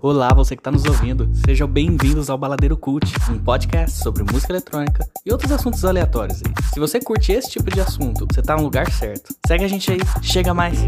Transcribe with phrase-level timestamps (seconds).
[0.00, 1.28] Olá, você que está nos ouvindo.
[1.44, 6.40] Sejam bem-vindos ao Baladeiro Cult, um podcast sobre música eletrônica e outros assuntos aleatórios.
[6.72, 9.34] Se você curte esse tipo de assunto, você está no lugar certo.
[9.44, 10.78] Segue a gente aí, chega mais.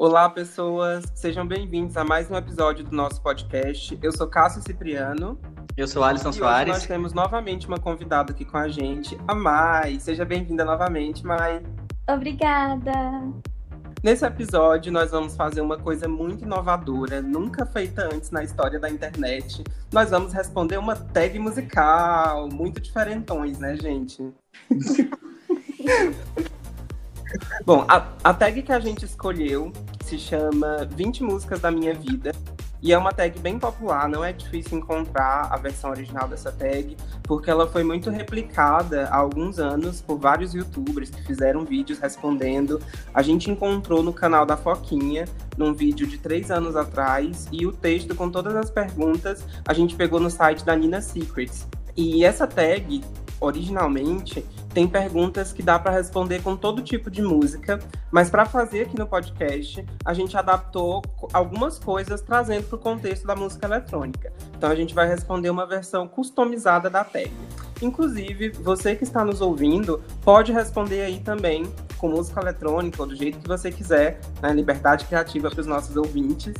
[0.00, 1.04] Olá, pessoas.
[1.14, 3.98] Sejam bem-vindos a mais um episódio do nosso podcast.
[4.02, 5.38] Eu sou Cássio Cipriano.
[5.76, 6.70] Eu sou Alisson e Soares.
[6.70, 10.00] Hoje nós temos novamente uma convidada aqui com a gente, a Mai.
[10.00, 11.62] Seja bem-vinda novamente, Mai.
[12.08, 12.92] Obrigada.
[14.02, 18.88] Nesse episódio, nós vamos fazer uma coisa muito inovadora, nunca feita antes na história da
[18.88, 19.62] internet.
[19.92, 24.32] Nós vamos responder uma tag musical, muito diferentões, né, gente?
[27.64, 29.72] Bom, a, a tag que a gente escolheu
[30.04, 32.32] se chama 20 Músicas da Minha Vida.
[32.82, 36.96] E é uma tag bem popular, não é difícil encontrar a versão original dessa tag,
[37.24, 42.80] porque ela foi muito replicada há alguns anos por vários youtubers que fizeram vídeos respondendo.
[43.12, 45.26] A gente encontrou no canal da Foquinha,
[45.58, 49.94] num vídeo de três anos atrás, e o texto com todas as perguntas a gente
[49.94, 51.68] pegou no site da Nina Secrets.
[51.94, 53.02] E essa tag,
[53.40, 58.82] originalmente, tem perguntas que dá para responder com todo tipo de música, mas para fazer
[58.82, 61.02] aqui no podcast, a gente adaptou
[61.32, 64.32] algumas coisas trazendo para o contexto da música eletrônica.
[64.56, 67.32] Então a gente vai responder uma versão customizada da tag.
[67.82, 71.64] Inclusive, você que está nos ouvindo pode responder aí também
[71.96, 74.52] com música eletrônica ou do jeito que você quiser, né?
[74.52, 76.54] liberdade criativa para os nossos ouvintes.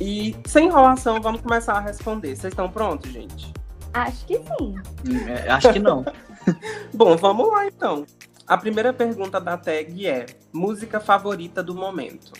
[0.00, 2.36] E sem enrolação, vamos começar a responder.
[2.36, 3.55] Vocês estão prontos, gente?
[3.96, 4.74] Acho que sim.
[5.26, 6.04] É, acho que não.
[6.92, 8.04] Bom, vamos lá então.
[8.46, 12.32] A primeira pergunta da tag é: música favorita do momento?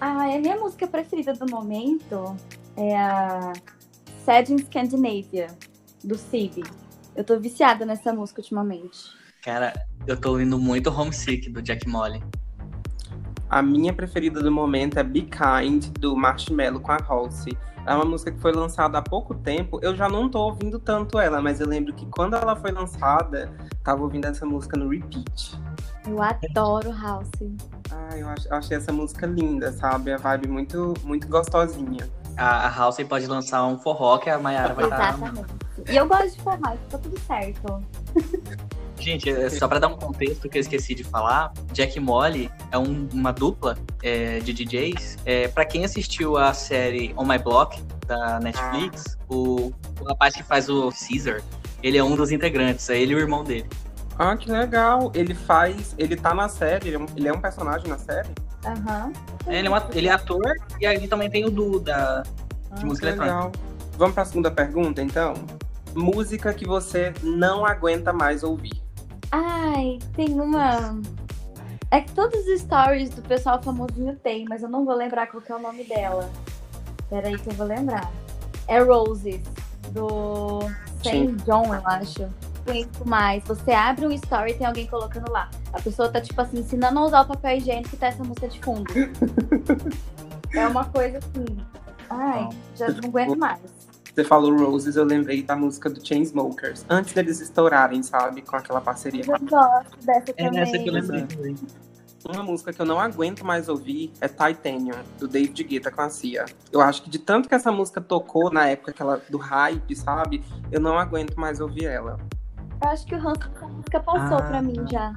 [0.00, 2.36] Ah, a minha música preferida do momento
[2.76, 3.52] é a
[4.24, 5.48] Sad in Scandinavia,
[6.04, 6.62] do Sibi.
[7.16, 9.10] Eu tô viciada nessa música ultimamente.
[9.42, 9.72] Cara,
[10.06, 12.22] eu tô ouvindo muito Homesick do Jack Molly.
[13.52, 17.54] A minha preferida do momento é Be Kind, do Marshmello com a Halsey.
[17.86, 19.78] É uma música que foi lançada há pouco tempo.
[19.82, 23.52] Eu já não tô ouvindo tanto ela, mas eu lembro que quando ela foi lançada,
[23.84, 25.60] tava ouvindo essa música no repeat.
[26.08, 27.28] Eu adoro House.
[27.90, 30.12] Ah, eu, ach, eu achei essa música linda, sabe?
[30.12, 32.08] A vibe muito, muito gostosinha.
[32.38, 35.14] A, a House pode lançar um forró que a Mayara vai estar.
[35.14, 35.46] Exatamente.
[35.90, 37.84] E eu gosto de forró, ficou tudo certo.
[39.02, 42.78] Gente, é, só para dar um contexto que eu esqueci de falar, Jack Molly é
[42.78, 45.18] um, uma dupla é, de DJs.
[45.24, 50.44] É, para quem assistiu a série On My Block da Netflix, o, o rapaz que
[50.44, 51.42] faz o Caesar,
[51.82, 53.66] ele é um dos integrantes, é ele e o irmão dele.
[54.16, 55.10] Ah, que legal.
[55.14, 55.96] Ele faz.
[55.98, 58.28] Ele tá na série, ele é um, ele é um personagem na série?
[58.64, 59.06] Aham.
[59.46, 59.52] Uhum.
[59.52, 62.30] Ele, é ele é ator e aí também tem o Du da de
[62.70, 63.36] ah, música eletrônica.
[63.36, 63.52] Legal.
[63.98, 65.34] Vamos para a segunda pergunta, então?
[65.94, 68.81] Música que você não aguenta mais ouvir.
[69.32, 71.00] Ai, tem uma.
[71.90, 75.42] É que todos os stories do pessoal famosinho tem, mas eu não vou lembrar qual
[75.48, 76.30] é o nome dela.
[77.08, 78.10] Peraí que eu vou lembrar.
[78.68, 79.40] É Roses,
[79.90, 80.60] do
[81.02, 82.28] Sam John, eu acho.
[82.66, 83.42] Muito mais.
[83.44, 85.50] Você abre um story e tem alguém colocando lá.
[85.72, 88.48] A pessoa tá, tipo assim, ensinando a usar o papel higiênico e tá essa música
[88.48, 88.92] de fundo.
[90.54, 91.44] é uma coisa assim.
[92.08, 93.60] Ai, já não aguento mais.
[94.14, 96.84] Você falou Roses, eu lembrei da música do Chainsmokers.
[96.88, 98.42] Antes deles estourarem, sabe?
[98.42, 99.24] Com aquela parceria.
[99.26, 100.60] Eu gosto dessa é também.
[100.60, 101.56] essa que eu lembrei também.
[102.24, 106.10] Uma música que eu não aguento mais ouvir é Titanium, do David Guetta com a
[106.10, 106.44] Cia.
[106.70, 110.44] Eu acho que de tanto que essa música tocou na época aquela do hype, sabe?
[110.70, 112.20] Eu não aguento mais ouvir ela.
[112.82, 115.14] Eu acho que o ranço dessa música passou ah, pra mim já.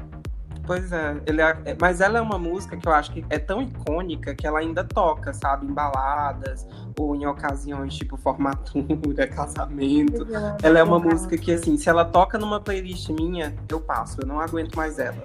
[0.66, 3.38] Pois é, ele é, é, mas ela é uma música que eu acho que é
[3.38, 6.66] tão icônica que ela ainda toca, sabe, em baladas
[6.98, 10.28] ou em ocasiões tipo formatura, casamento.
[10.64, 14.28] Ela é uma música que assim, se ela toca numa playlist minha, eu passo, eu
[14.28, 15.22] não aguento mais ela.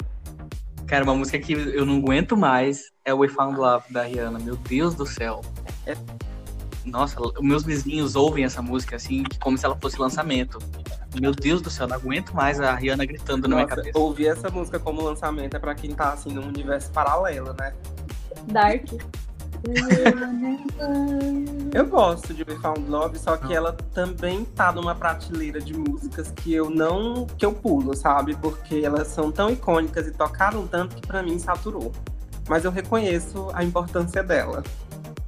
[0.86, 4.40] Cara, uma música que eu não aguento mais é o We Found Love da Rihanna.
[4.40, 5.40] Meu Deus do céu.
[5.86, 5.94] É
[6.84, 10.58] nossa, meus vizinhos ouvem essa música assim, como se ela fosse lançamento.
[11.18, 13.98] Meu Deus do céu, não aguento mais a Rihanna gritando Nossa, na minha cabeça.
[13.98, 17.72] Ouvir essa música como lançamento é pra quem tá assim num universo paralelo, né?
[18.46, 18.84] Dark.
[21.74, 26.30] eu gosto de We Found Love, só que ela também tá numa prateleira de músicas
[26.30, 27.26] que eu não.
[27.26, 28.36] que eu pulo, sabe?
[28.36, 31.92] Porque elas são tão icônicas e tocaram tanto que para mim saturou.
[32.48, 34.62] Mas eu reconheço a importância dela.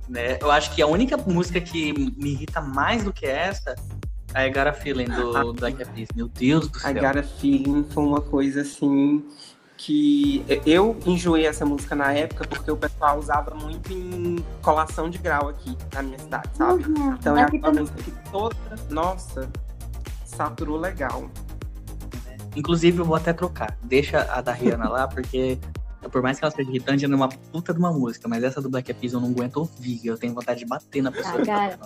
[0.08, 0.38] Né?
[0.40, 3.74] Eu acho que a única música que me irrita mais do que essa
[4.34, 6.08] é I Got a Feeling do Black Eyed Peas.
[6.14, 6.90] Meu Deus do céu.
[6.90, 9.24] I Got a Feeling foi uma coisa assim
[9.76, 15.18] que eu enjoei essa música na época porque o pessoal usava muito em colação de
[15.18, 16.84] grau aqui na minha cidade, sabe?
[16.84, 17.14] Uhum.
[17.14, 17.80] Então é Aqui também.
[17.80, 18.56] música que toda,
[18.90, 19.50] nossa,
[20.24, 21.28] saturou legal.
[22.54, 23.76] Inclusive, eu vou até trocar.
[23.82, 25.58] Deixa a da Rihanna lá, porque
[26.10, 28.28] por mais que ela seja irritante, ela é uma puta de uma música.
[28.28, 30.00] Mas essa do Black Eyed Peas eu não aguento ouvir.
[30.04, 31.42] Eu tenho vontade de bater na pessoa.
[31.42, 31.78] Ah, tá cara,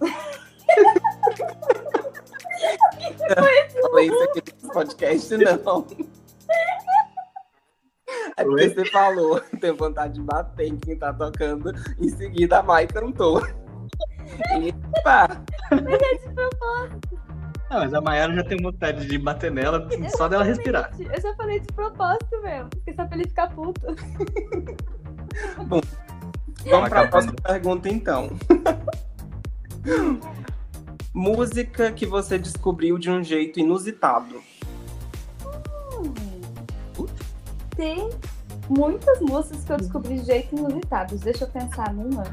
[0.00, 0.40] filé.
[3.82, 5.86] Falei isso aqui no podcast, não.
[8.36, 11.72] É porque você falou, tem vontade de bater em quem tá tocando.
[11.98, 13.40] Em seguida, a Mai cantou.
[14.50, 15.42] Epa!
[17.68, 19.86] Ah, mas a Mayara já tem vontade de bater nela
[20.16, 20.90] só dela respirar.
[20.98, 22.68] Eu já falei de propósito mesmo.
[22.70, 23.80] Porque só pra ele ficar puto.
[25.56, 25.86] Vamos
[26.64, 27.10] para a Acabou.
[27.10, 28.30] próxima pergunta, então.
[31.12, 34.40] Música que você descobriu de um jeito inusitado.
[37.76, 38.10] Tem
[38.68, 41.20] muitas músicas que eu descobri de jeito inusitados.
[41.20, 42.24] Deixa eu pensar numa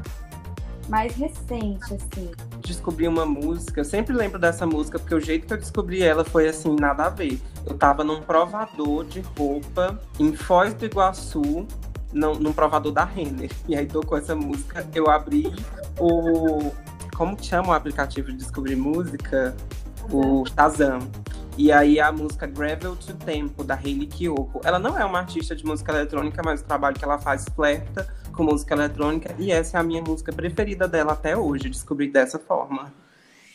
[0.88, 2.30] mais recente, assim.
[2.60, 6.24] Descobri uma música, eu sempre lembro dessa música, porque o jeito que eu descobri ela
[6.24, 7.40] foi assim, nada a ver.
[7.66, 11.66] Eu tava num provador de roupa em Foz do Iguaçu,
[12.12, 13.50] num, num provador da Renner.
[13.68, 15.52] E aí tocou essa música, eu abri
[15.98, 16.72] o.
[17.18, 19.52] Como que chama o aplicativo de descobrir música?
[20.08, 21.00] O Shazam.
[21.56, 24.60] E aí a música Gravel to Tempo, da Hayley Kiyoko.
[24.62, 28.06] Ela não é uma artista de música eletrônica, mas o trabalho que ela faz flerta
[28.32, 29.34] com música eletrônica.
[29.36, 31.68] E essa é a minha música preferida dela até hoje.
[31.68, 32.92] Descobri dessa forma.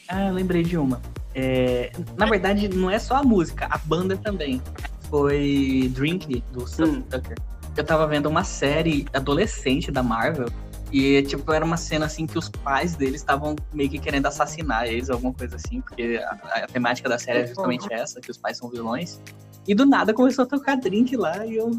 [0.09, 1.01] Ah, eu lembrei de uma.
[1.33, 4.61] É, na verdade, não é só a música, a banda também.
[5.09, 7.01] Foi Drink, do Sam Hum.
[7.03, 7.37] Tucker.
[7.77, 10.49] Eu tava vendo uma série adolescente da Marvel.
[10.93, 14.87] E, tipo, era uma cena, assim, que os pais deles estavam meio que querendo assassinar
[14.87, 15.81] eles, alguma coisa assim.
[15.81, 19.19] Porque a, a temática da série é justamente essa, que os pais são vilões.
[19.67, 21.71] E do nada começou a tocar Drink lá e eu...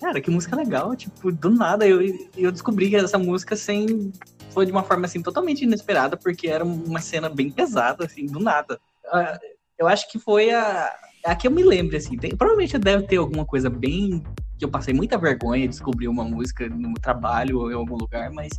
[0.00, 0.94] Cara, que música legal.
[0.94, 2.00] Tipo, do nada eu,
[2.36, 4.12] eu descobri que essa música sem
[4.50, 8.38] foi de uma forma assim totalmente inesperada, porque era uma cena bem pesada, assim, do
[8.38, 8.80] nada.
[9.06, 9.38] Ah,
[9.76, 10.94] eu acho que foi a,
[11.24, 12.16] a que eu me lembro, assim.
[12.16, 14.22] Tem- provavelmente deve ter alguma coisa bem.
[14.60, 18.30] Que eu passei muita vergonha de descobrir uma música no trabalho ou em algum lugar,
[18.30, 18.50] mas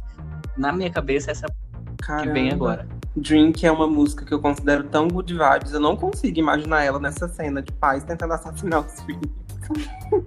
[0.57, 2.33] na minha cabeça essa que Caramba.
[2.33, 2.87] vem agora.
[3.15, 5.73] Drink é uma música que eu considero tão good vibes.
[5.73, 9.29] Eu não consigo imaginar ela nessa cena de pais tentando assassinar os filhos.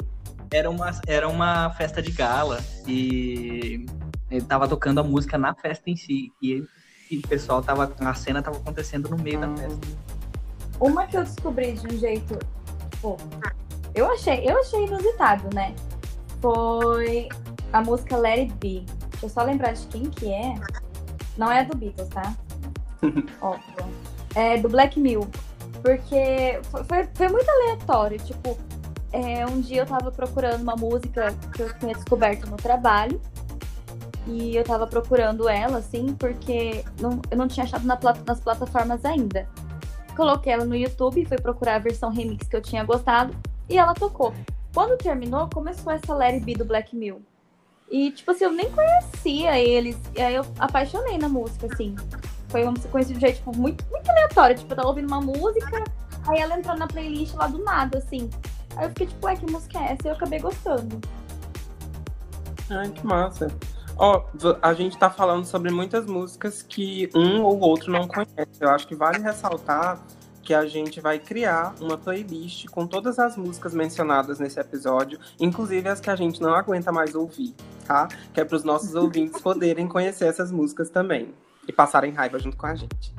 [0.53, 3.87] Era uma, era uma festa de gala e
[4.31, 6.31] ele tava tocando a música na festa em si.
[6.41, 6.63] E,
[7.11, 7.93] e o pessoal tava.
[7.99, 9.81] A cena tava acontecendo no meio da festa.
[10.79, 12.39] Uma que eu descobri de um jeito,
[12.93, 13.17] tipo,
[13.95, 15.75] eu achei, eu achei inusitado, né?
[16.41, 17.29] Foi
[17.73, 18.87] a música Let It Be.
[19.11, 20.55] Deixa eu só lembrar de quem que é.
[21.37, 22.35] Não é do Beatles, tá?
[23.41, 23.95] Óbvio.
[24.35, 25.29] É do Black Mill.
[25.83, 28.19] Porque foi, foi, muito aleatório.
[28.19, 28.59] Tipo,
[29.13, 33.21] é, um dia eu tava procurando uma música que eu tinha descoberto no trabalho.
[34.27, 39.05] E eu tava procurando ela, assim, porque não- eu não tinha achado na nas plataformas
[39.05, 39.47] ainda.
[40.17, 43.37] Coloquei ela no YouTube, fui procurar a versão remix que eu tinha gostado
[43.69, 44.35] e ela tocou.
[44.75, 47.23] Quando terminou, começou essa Larry B do Black Mill.
[47.91, 49.97] E, tipo assim, eu nem conhecia eles.
[50.17, 51.95] E aí eu apaixonei na música, assim.
[52.49, 54.57] Foi uma sequência de um jeito tipo, muito, muito aleatório.
[54.57, 55.85] Tipo, eu tava ouvindo uma música,
[56.27, 58.29] aí ela entrou na playlist lá do nada, assim.
[58.77, 59.99] Aí eu fiquei tipo, ué, que música é essa?
[60.05, 61.01] E eu acabei gostando.
[62.71, 63.49] Ai, que massa.
[63.97, 68.59] Ó, v- a gente tá falando sobre muitas músicas que um ou outro não conhece.
[68.61, 70.01] Eu acho que vale ressaltar
[70.45, 75.89] que a gente vai criar uma playlist com todas as músicas mencionadas nesse episódio, inclusive
[75.89, 77.55] as que a gente não aguenta mais ouvir,
[77.87, 78.07] tá?
[78.33, 81.35] Que é para os nossos ouvintes poderem conhecer essas músicas também
[81.67, 83.15] e passarem raiva junto com a gente.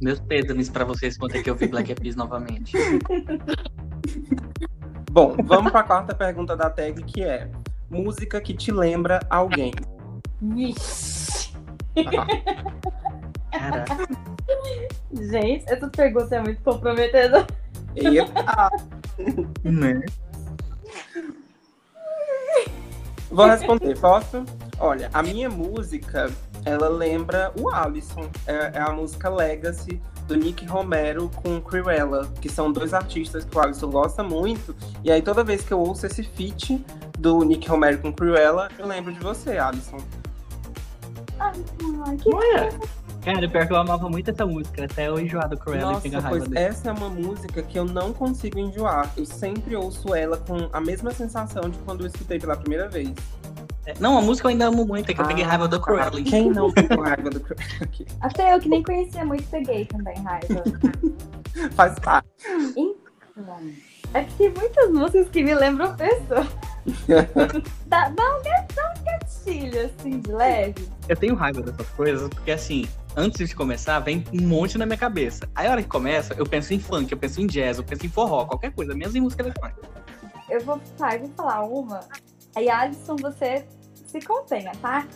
[0.00, 2.76] Meus pêsames pra vocês que vão ter que ouvir Black Eyed Peas novamente.
[5.10, 7.50] Bom, vamos para a quarta pergunta da tag, que é
[7.90, 9.72] música que te lembra alguém.
[10.40, 11.52] Vixe.
[13.50, 14.08] Caraca.
[15.12, 17.46] Gente, essa pergunta é muito comprometedora.
[17.96, 18.70] Eita!
[19.64, 20.00] Né?
[23.30, 24.44] Vou responder, posso?
[24.78, 26.30] Olha, a minha música,
[26.64, 28.28] ela lembra o Alisson.
[28.46, 33.56] É, é a música Legacy do Nick Romero com Cruella, que são dois artistas que
[33.56, 34.74] o Alisson gosta muito.
[35.02, 36.84] E aí toda vez que eu ouço esse feat
[37.18, 39.98] do Nick Romero com Cruella, eu lembro de você, Alisson.
[41.38, 41.52] Ai,
[42.18, 42.68] que Olha,
[43.34, 46.00] cara, pior que eu amava muito essa música, até eu enjoar do Cruella e Nossa,
[46.02, 46.64] pegar raiva pois dele.
[46.66, 49.10] essa é uma música que eu não consigo enjoar.
[49.16, 53.12] Eu sempre ouço ela com a mesma sensação de quando eu escutei pela primeira vez.
[53.86, 55.80] É, Não, a música eu ainda amo muito, é que eu peguei Ah, raiva do
[55.80, 56.10] Cruella.
[56.10, 56.22] tá.
[56.22, 58.06] Quem não ficou raiva do Cruella aqui?
[58.20, 60.62] Até eu que nem conhecia muito peguei também, raiva.
[61.74, 62.28] Faz parte.
[64.14, 66.46] É que tem muitas músicas que me lembram pessoa.
[67.86, 69.04] dá, dá, um, dá um
[69.48, 70.88] gatilho, assim, de leve.
[71.08, 72.86] Eu tenho raiva dessas coisas, porque assim,
[73.16, 75.48] antes de começar, vem um monte na minha cabeça.
[75.54, 78.06] Aí a hora que começa, eu penso em funk, eu penso em jazz, eu penso
[78.06, 79.80] em forró, qualquer coisa, mesmo em música eletrônica.
[80.48, 82.00] Eu vou, tá, eu vou falar uma.
[82.54, 83.66] Aí, Alisson, você
[84.06, 85.06] se contenha, tá?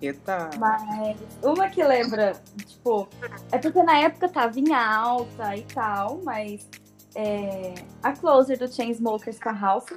[0.00, 0.50] Eita.
[0.58, 2.32] Mas uma que lembra,
[2.66, 3.08] tipo,
[3.52, 6.68] é porque na época tava em alta e tal, mas
[7.14, 9.92] é, a Closer do Chainsmokers com a Ralph,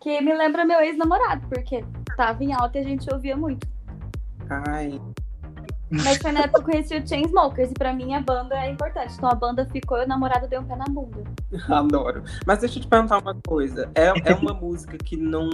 [0.00, 1.84] que me lembra meu ex-namorado, porque
[2.20, 3.66] tava em alta e a gente ouvia muito.
[4.50, 5.00] Ai.
[5.90, 8.70] Mas foi na época que eu conheci o Chainsmokers e pra mim a banda é
[8.70, 9.14] importante.
[9.14, 11.24] Então a banda ficou e o namorado deu um pé na bunda.
[11.68, 12.22] Adoro.
[12.46, 13.90] Mas deixa eu te perguntar uma coisa.
[13.94, 15.48] É, é uma música que não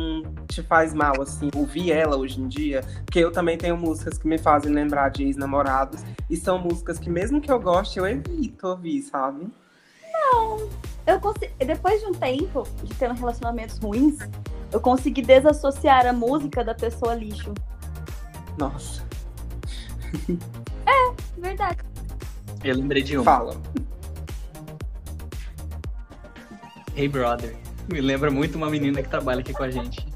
[0.49, 2.83] te faz mal, assim, ouvir ela hoje em dia?
[3.05, 6.03] Porque eu também tenho músicas que me fazem lembrar de ex-namorados.
[6.29, 9.49] E são músicas que, mesmo que eu goste, eu evito ouvir, sabe?
[10.13, 10.69] Não.
[11.07, 14.19] Eu consegui, depois de um tempo de ter relacionamentos ruins,
[14.73, 17.53] eu consegui desassociar a música da pessoa lixo.
[18.59, 19.05] Nossa.
[20.89, 21.79] É, verdade.
[22.63, 23.25] Eu lembrei de uma.
[23.25, 23.61] Fala.
[26.95, 27.57] Hey Brother.
[27.93, 30.07] Me lembra muito uma menina que trabalha aqui com a gente.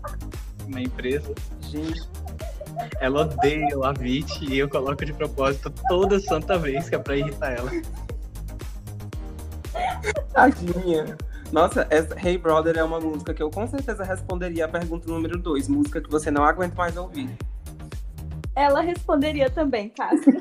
[0.69, 1.35] Na empresa.
[1.63, 2.01] Gente,
[3.01, 7.17] Ela odeia o Avicii e eu coloco de propósito toda santa vez que é pra
[7.17, 7.71] irritar ela.
[10.33, 11.19] tadinha.
[11.53, 15.37] Nossa, essa Hey Brother é uma música que eu com certeza responderia a pergunta número
[15.39, 15.69] 2.
[15.69, 17.29] Música que você não aguenta mais ouvir.
[18.55, 20.41] Ela responderia também, Cássio.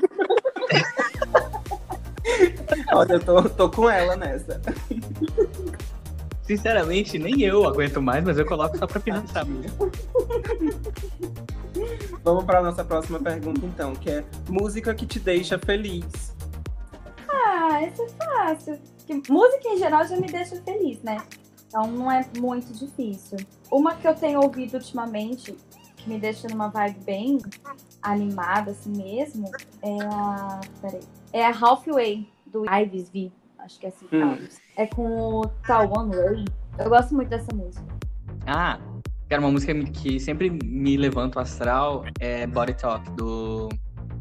[2.92, 4.60] Olha, eu tô, tô com ela nessa.
[6.42, 9.90] Sinceramente, nem eu aguento mais, mas eu coloco só pra financiar mesmo.
[12.22, 16.34] Vamos para nossa próxima pergunta, então, que é música que te deixa feliz.
[17.28, 18.78] Ah, isso é fácil.
[19.10, 21.16] Que música em geral já me deixa feliz, né?
[21.66, 23.38] Então não é muito difícil.
[23.68, 25.56] Uma que eu tenho ouvido ultimamente,
[25.96, 27.38] que me deixa numa vibe bem
[28.00, 29.50] animada assim mesmo,
[29.82, 30.60] é a.
[30.80, 31.00] Peraí.
[31.32, 33.32] É a Halfway, do Ives V.
[33.58, 34.48] Acho que é assim Hum.
[34.76, 36.44] É com o Tawan Wei.
[36.78, 37.84] Eu gosto muito dessa música.
[38.46, 38.78] Ah,
[39.28, 43.68] cara, uma música que sempre me levanta o astral é Body Talk, do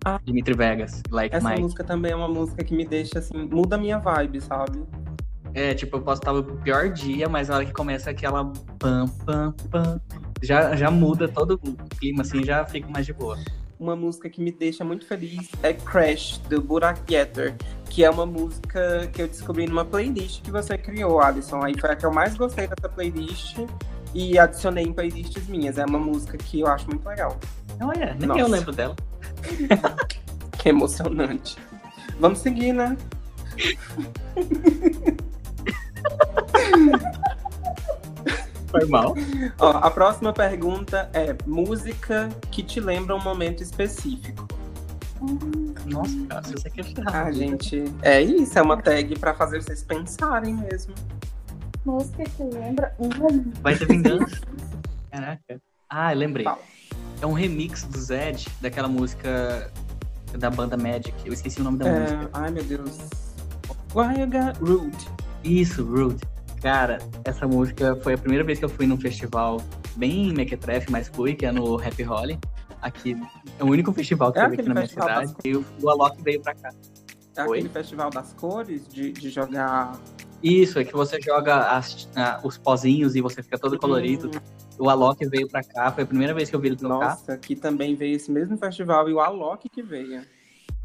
[0.06, 0.20] Ah.
[0.24, 1.62] Dimitri Vegas, Like Essa Mike.
[1.62, 4.84] música também é uma música que me deixa assim, muda a minha vibe, sabe?
[5.54, 8.46] É, tipo, eu posso estar no pior dia, mas na hora que começa aquela
[8.78, 10.00] pam, pam, pam,
[10.42, 13.38] já, já muda todo o clima, assim, já fico mais de boa.
[13.80, 17.56] Uma música que me deixa muito feliz é Crash, do Burak Yeter,
[17.90, 21.64] que é uma música que eu descobri numa playlist que você criou, Alisson.
[21.64, 23.58] Aí foi a que eu mais gostei dessa playlist
[24.14, 25.78] e adicionei em playlists minhas.
[25.78, 27.38] É uma música que eu acho muito legal.
[27.82, 28.42] Olha, nem Nossa.
[28.42, 28.96] eu lembro dela.
[30.60, 31.58] Que emocionante.
[32.20, 32.98] Vamos seguir, né?
[38.68, 39.16] Foi mal.
[39.58, 44.48] Ó, a próxima pergunta é música que te lembra um momento específico.
[45.86, 47.28] Nossa, cara, se você quer ferrar.
[47.28, 50.94] Ah, gente, é isso, é uma tag pra fazer vocês pensarem mesmo.
[51.86, 52.94] Música que lembra.
[53.00, 53.10] Hum,
[53.62, 54.42] Vai ter vingança.
[55.12, 55.62] Caraca.
[55.90, 56.44] Ah, lembrei.
[56.44, 56.60] Fala.
[57.22, 59.72] É um remix do Zed, daquela música
[60.38, 61.14] da banda Magic.
[61.26, 62.24] Eu esqueci o nome da música.
[62.24, 62.98] É, ai, meu Deus.
[63.94, 64.98] Why you got rude?
[65.44, 66.22] Isso, Rude.
[66.62, 69.62] Cara, essa música foi a primeira vez que eu fui num festival
[69.96, 72.38] bem mequetrefe, mas fui, que é no Happy Holly.
[72.82, 73.16] Aqui
[73.58, 75.34] é o único festival que É teve aqui na minha cidade.
[75.44, 76.72] E o, o Alok veio pra cá.
[77.36, 77.60] É Oi?
[77.60, 79.98] aquele festival das cores, de, de jogar.
[80.42, 84.28] Isso, é que você joga as- ah, os pozinhos e você fica todo colorido.
[84.34, 87.10] Hum, O Alok veio pra cá, foi a primeira vez que eu vi ele tocar.
[87.10, 90.22] Nossa, aqui também veio esse mesmo festival e o Alok que veio.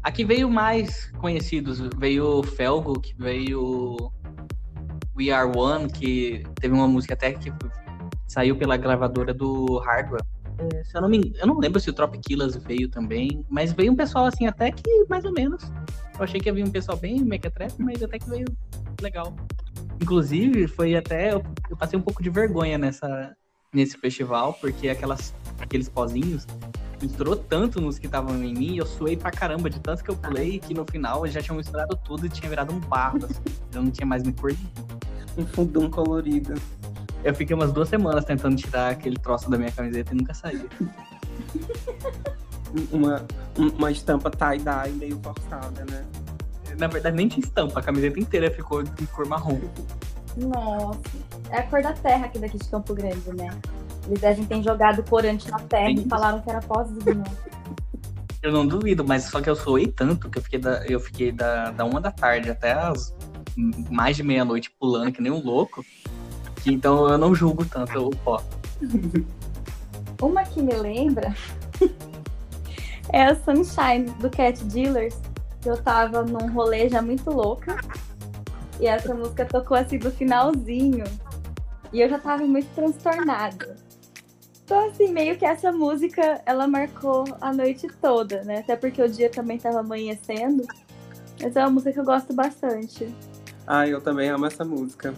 [0.03, 1.79] Aqui veio mais conhecidos.
[1.97, 4.11] Veio o Felgo, que veio
[5.17, 7.51] We Are One, que teve uma música até que
[8.27, 10.21] saiu pela gravadora do Hardware.
[10.73, 13.91] É, se eu não me eu não lembro se o Tropicillas veio também, mas veio
[13.91, 15.63] um pessoal assim, até que mais ou menos.
[16.17, 18.45] Eu achei que havia um pessoal bem mequetrefe, mas até que veio
[19.05, 19.33] legal.
[20.01, 21.33] Inclusive, foi até.
[21.33, 23.35] Eu, eu passei um pouco de vergonha nessa,
[23.73, 26.45] nesse festival, porque aquelas, aqueles pozinhos
[27.01, 30.15] misturou tanto nos que estavam em mim, eu suei pra caramba de tanto que eu
[30.15, 33.19] pulei que no final eu já tinha misturado tudo e tinha virado um barro.
[33.23, 33.41] assim.
[33.73, 34.53] Eu não tinha mais me cor.
[35.37, 36.53] Um fundão colorido.
[37.23, 40.65] Eu fiquei umas duas semanas tentando tirar aquele troço da minha camiseta e nunca saía.
[42.91, 43.25] Uma,
[43.57, 46.05] um- uma estampa tie-dye meio forçada, né?
[46.77, 49.59] Na verdade, nem tinha estampa, a camiseta inteira ficou em cor marrom.
[50.37, 50.99] Nossa.
[51.49, 53.49] É a cor da terra aqui daqui de Campo Grande, né?
[54.07, 56.09] Eles devem ter jogado corante na terra e Sim.
[56.09, 57.23] falaram que era pozinho.
[58.41, 61.31] Eu não duvido, mas só que eu suei tanto que eu fiquei da, eu fiquei
[61.31, 63.15] da, da uma da tarde até as
[63.89, 65.83] mais de meia-noite pulando que nem um louco.
[66.61, 68.43] Que, então eu não julgo tanto o pó.
[70.21, 71.33] Uma que me lembra
[73.11, 75.19] é a Sunshine do Cat Dealers.
[75.65, 77.75] Que eu tava num rolê já muito louca.
[78.79, 81.05] E essa música tocou assim no finalzinho.
[81.91, 83.75] E eu já tava muito transtornada.
[84.63, 88.59] Então, assim, meio que essa música, ela marcou a noite toda, né?
[88.59, 90.63] Até porque o dia também tava amanhecendo.
[91.41, 93.11] Essa é uma música que eu gosto bastante.
[93.65, 95.15] Ah, eu também amo essa música.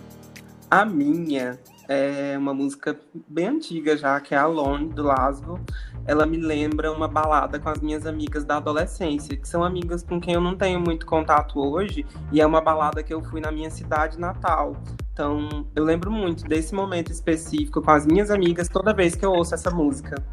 [0.72, 5.60] A minha é uma música bem antiga já, que é Alone, do Lasgo.
[6.08, 10.20] Ela me lembra uma balada com as minhas amigas da adolescência, que são amigas com
[10.20, 13.52] quem eu não tenho muito contato hoje, e é uma balada que eu fui na
[13.52, 14.76] minha cidade natal.
[15.12, 19.32] Então, eu lembro muito desse momento específico com as minhas amigas toda vez que eu
[19.34, 20.24] ouço essa música.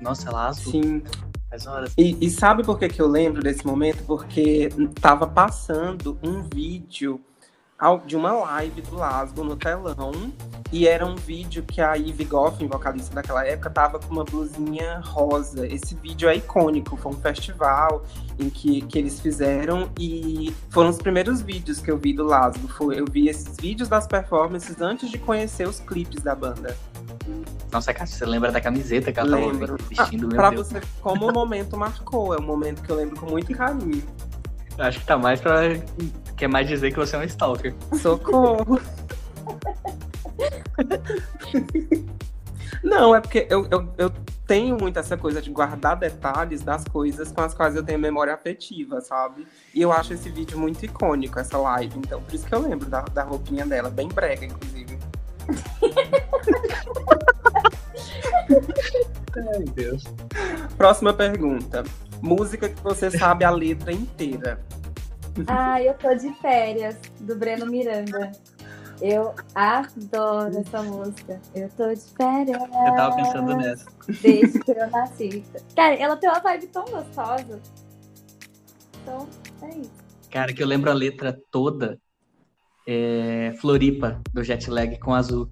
[0.00, 0.70] Nossa, Lasgo.
[0.70, 1.02] Sim.
[1.96, 4.04] E, e sabe por que, que eu lembro desse momento?
[4.04, 4.68] Porque
[5.00, 7.20] tava passando um vídeo
[8.06, 10.32] de uma live do Lasgo no telão.
[10.70, 15.00] E era um vídeo que a Ivy Goffin, vocalista daquela época, tava com uma blusinha
[15.02, 15.66] rosa.
[15.66, 18.04] Esse vídeo é icônico, foi um festival
[18.38, 22.68] em que, que eles fizeram e foram os primeiros vídeos que eu vi do Lasgo.
[22.68, 26.76] Foi, eu vi esses vídeos das performances antes de conhecer os clipes da banda.
[27.72, 29.76] Nossa, Cássio, você lembra da camiseta que ela Lembro.
[29.78, 30.28] tava vestindo?
[30.28, 30.68] meu Pra Deus.
[30.68, 34.02] você, como o momento marcou, é um momento que eu lembro com muito carinho.
[34.78, 35.62] Eu Acho que tá mais pra.
[36.36, 37.74] Quer mais dizer que você é um stalker.
[38.00, 38.80] Socorro!
[42.84, 44.12] Não, é porque eu, eu, eu
[44.46, 48.32] tenho muito essa coisa de guardar detalhes das coisas com as quais eu tenho memória
[48.32, 49.48] afetiva, sabe?
[49.74, 51.98] E eu acho esse vídeo muito icônico, essa live.
[51.98, 54.96] Então, por isso que eu lembro da, da roupinha dela, bem brega, inclusive.
[59.36, 60.04] Ai, Deus.
[60.76, 61.82] Próxima pergunta.
[62.22, 64.60] Música que você sabe a letra inteira.
[65.46, 68.32] Ah, eu tô de férias, do Breno Miranda.
[69.00, 71.40] Eu adoro essa música.
[71.54, 72.60] Eu tô de férias.
[72.60, 73.86] Eu tava pensando nessa.
[74.20, 75.44] Desde que eu nasci.
[75.76, 77.60] Cara, ela tem uma vibe tão gostosa.
[79.02, 79.28] Então,
[79.62, 79.92] é isso.
[80.30, 81.98] Cara, que eu lembro a letra toda.
[82.90, 85.48] É Floripa, do Jetlag com azul.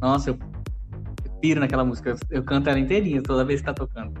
[0.00, 0.38] Nossa, eu,
[1.40, 2.10] piro naquela música.
[2.10, 4.19] Eu, eu canto ela inteirinha toda vez que tá tocando.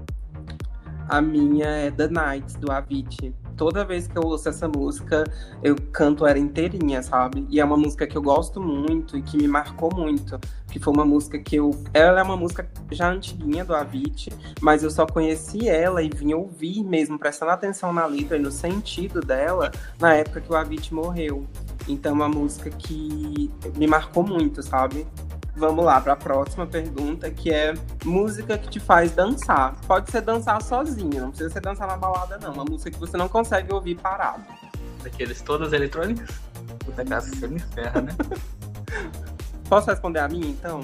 [1.10, 3.34] A minha é The Nights, do Avicii.
[3.56, 5.24] Toda vez que eu ouço essa música,
[5.60, 7.44] eu canto ela inteirinha, sabe?
[7.50, 10.38] E é uma música que eu gosto muito e que me marcou muito.
[10.70, 11.72] Que foi uma música que eu.
[11.92, 16.32] Ela é uma música já antiguinha do Avicii, mas eu só conheci ela e vim
[16.32, 20.94] ouvir mesmo, prestando atenção na letra e no sentido dela, na época que o Avicii
[20.94, 21.44] morreu.
[21.88, 25.04] Então é uma música que me marcou muito, sabe?
[25.56, 29.74] Vamos lá para a próxima pergunta, que é música que te faz dançar.
[29.86, 32.52] Pode ser dançar sozinho, não precisa ser dançar na balada, não.
[32.52, 34.42] Uma música que você não consegue ouvir parado.
[35.02, 36.30] Daqueles todas eletrônicas.
[36.84, 38.12] Puta casa, você me ferra, né?
[39.68, 40.80] Posso responder a minha, então?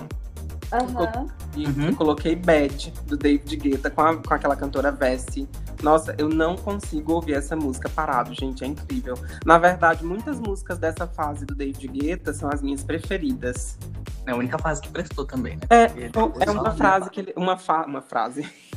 [1.57, 1.87] Uhum.
[1.89, 5.49] eu coloquei Bad, do David Guetta, com, a- com aquela cantora Vessi.
[5.83, 9.15] Nossa, eu não consigo ouvir essa música parado, gente, é incrível.
[9.45, 13.79] Na verdade, muitas músicas dessa fase do David Guetta são as minhas preferidas.
[14.27, 15.63] É a única fase que prestou também, né?
[15.71, 17.33] É, é uma frase que ele.
[17.37, 18.47] Uma, fa uma frase.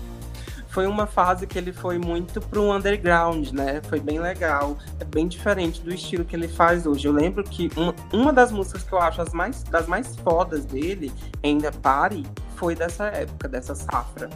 [0.70, 3.82] Foi uma fase que ele foi muito pro underground, né?
[3.90, 4.78] Foi bem legal.
[5.00, 7.08] É bem diferente do estilo que ele faz hoje.
[7.08, 10.66] Eu lembro que uma, uma das músicas que eu acho as mais, das mais fodas
[10.66, 11.12] dele,
[11.44, 12.24] ainda Pare,
[12.56, 14.30] foi dessa época, dessa safra.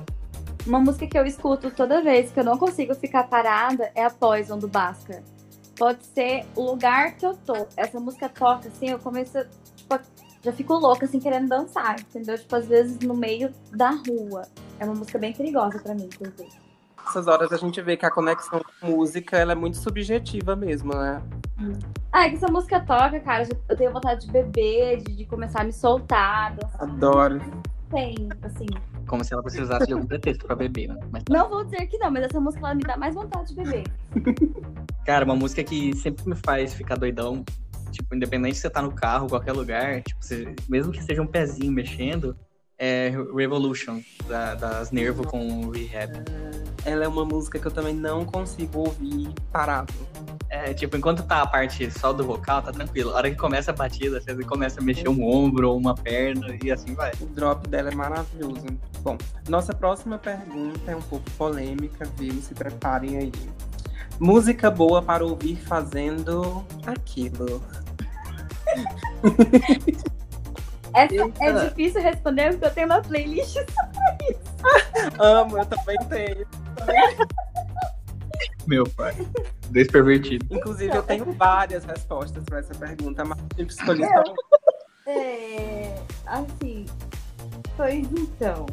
[0.65, 4.09] Uma música que eu escuto toda vez que eu não consigo ficar parada é a
[4.09, 5.21] Poison do Bhaskar.
[5.77, 7.67] Pode ser o lugar que eu tô.
[7.75, 9.37] Essa música toca, assim, eu começo,
[9.75, 9.99] tipo,
[10.41, 12.37] já fico louca, assim, querendo dançar, entendeu?
[12.37, 14.43] Tipo, às vezes no meio da rua.
[14.79, 16.49] É uma música bem perigosa pra mim, inclusive.
[17.05, 20.93] Nessas horas a gente vê que a conexão com música ela é muito subjetiva mesmo,
[20.95, 21.21] né?
[22.11, 25.61] Ah, é que essa música toca, cara, eu tenho vontade de beber, de, de começar
[25.61, 26.83] a me soltar, dançar.
[26.83, 27.41] Adoro.
[27.89, 28.65] Tem, assim.
[29.07, 30.97] Como se ela precisasse de algum pretexto pra beber, né?
[31.11, 31.33] Mas tá.
[31.33, 33.83] Não vou dizer que não, mas essa música ela me dá mais vontade de beber.
[35.05, 37.43] Cara, uma música que sempre me faz ficar doidão,
[37.91, 41.27] tipo, independente se você tá no carro, qualquer lugar, tipo, você- mesmo que seja um
[41.27, 42.35] pezinho mexendo,
[42.77, 46.11] é Revolution, da- das Nervo com Rehab.
[46.85, 49.93] Ela é uma música que eu também não consigo ouvir parado.
[50.53, 53.09] É, tipo, enquanto tá a parte só do vocal, tá tranquilo.
[53.09, 56.55] A hora que começa a batida, você começa a mexer um ombro ou uma perna
[56.63, 57.11] e assim vai.
[57.19, 58.63] O drop dela é maravilhoso.
[58.99, 59.17] Bom,
[59.49, 62.35] nossa próxima pergunta é um pouco polêmica, viu?
[62.35, 63.31] Se preparem aí.
[64.19, 67.63] Música boa para ouvir fazendo aquilo.
[70.93, 71.43] Essa Eita.
[71.43, 73.57] é difícil responder porque eu tenho uma playlist.
[75.19, 76.45] Amo, eu também tenho.
[78.67, 79.15] Meu pai.
[79.69, 80.47] Dois pervertidos.
[80.49, 84.35] Inclusive, eu tenho várias respostas para essa pergunta, mas tive que escolher só uma.
[85.05, 86.85] É, assim,
[87.75, 88.65] pois então.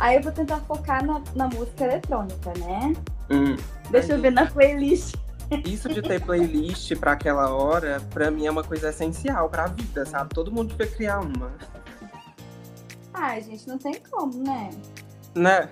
[0.00, 2.94] Aí eu vou tentar focar na, na música eletrônica, né?
[3.30, 3.56] Hum.
[3.90, 5.14] Deixa eu ver na playlist.
[5.64, 10.04] Isso de ter playlist pra aquela hora, pra mim é uma coisa essencial pra vida,
[10.04, 10.34] sabe?
[10.34, 11.50] Todo mundo devia criar uma.
[13.14, 14.70] Ai, gente, não tem como, né?
[15.34, 15.68] Né?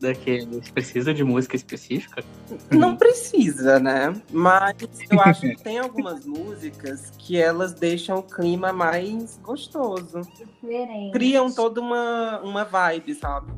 [0.00, 0.70] Daqueles.
[0.70, 2.24] Precisa de música específica?
[2.70, 4.14] Não precisa, né?
[4.32, 4.74] Mas
[5.10, 10.22] eu acho que tem algumas músicas que elas deixam o clima mais gostoso.
[10.22, 11.12] Diferente.
[11.12, 13.52] Criam toda uma, uma vibe, sabe?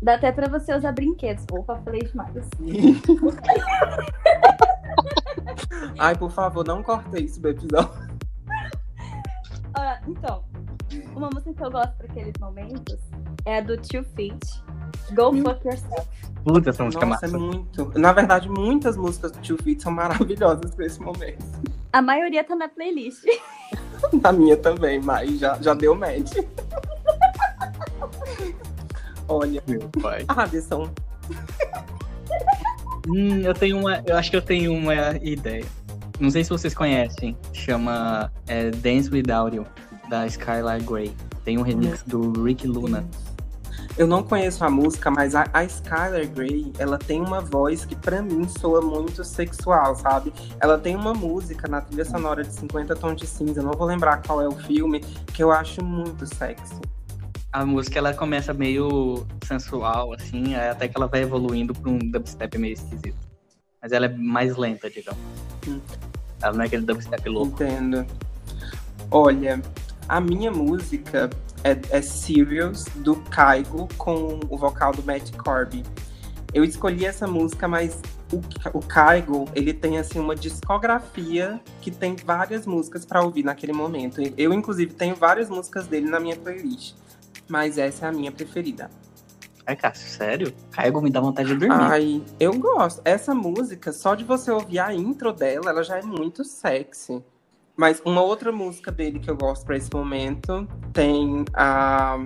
[0.00, 1.44] Dá até pra você usar brinquedos.
[1.52, 2.32] Opa, falei demais.
[5.98, 8.08] Ai, por favor, não corte isso do episódio.
[9.74, 10.44] Ah, então,
[11.14, 12.98] uma música que eu gosto pra aqueles momentos
[13.44, 14.40] é a do Two Feet.
[15.14, 16.08] Go Fuck Yourself.
[16.44, 17.38] Puta, essa música é Nossa, é massa.
[17.44, 17.98] muito.
[17.98, 21.44] Na verdade, muitas músicas do Two Feet são maravilhosas pra esse momento.
[21.92, 23.24] A maioria tá na playlist.
[24.22, 26.32] A minha também, mas já, já deu match.
[29.28, 30.24] Olha, Meu pai.
[30.28, 30.88] Alisson,
[33.06, 34.02] Hum, eu tenho uma.
[34.06, 35.64] Eu acho que eu tenho uma ideia.
[36.20, 37.36] Não sei se vocês conhecem.
[37.52, 39.66] Chama é, Dance Without You,
[40.10, 41.14] da Skylar Grey.
[41.44, 43.04] Tem um remix do Rick Luna.
[43.98, 47.96] Eu não conheço a música, mas a, a Skylar Grey, ela tem uma voz que
[47.96, 50.32] pra mim soa muito sexual, sabe?
[50.60, 54.22] Ela tem uma música na trilha sonora de 50 Tons de Cinza, não vou lembrar
[54.22, 55.00] qual é o filme,
[55.34, 56.80] que eu acho muito sexy.
[57.52, 61.98] A música ela começa meio sensual, assim, aí até que ela vai evoluindo pra um
[61.98, 63.18] dubstep meio esquisito.
[63.82, 65.20] Mas ela é mais lenta, digamos.
[65.66, 65.80] Hum.
[66.40, 67.64] Ela não é aquele dubstep louco.
[67.64, 68.06] Entendo.
[69.10, 69.60] Olha,
[70.08, 71.28] a minha música
[71.64, 75.82] é, é Serious, do Kaigo, com o vocal do Matt Corby.
[76.52, 78.00] Eu escolhi essa música, mas
[78.32, 83.72] o, o Kaigo, ele tem, assim, uma discografia que tem várias músicas pra ouvir naquele
[83.72, 84.20] momento.
[84.36, 86.94] Eu, inclusive, tenho várias músicas dele na minha playlist.
[87.48, 88.90] Mas essa é a minha preferida.
[89.66, 90.54] Ai, Cássio, sério?
[90.70, 91.74] Caigo me dá vontade de dormir.
[91.74, 93.02] Ai, eu gosto.
[93.04, 97.22] Essa música, só de você ouvir a intro dela, ela já é muito sexy.
[97.78, 102.18] Mas uma outra música dele que eu gosto pra esse momento tem a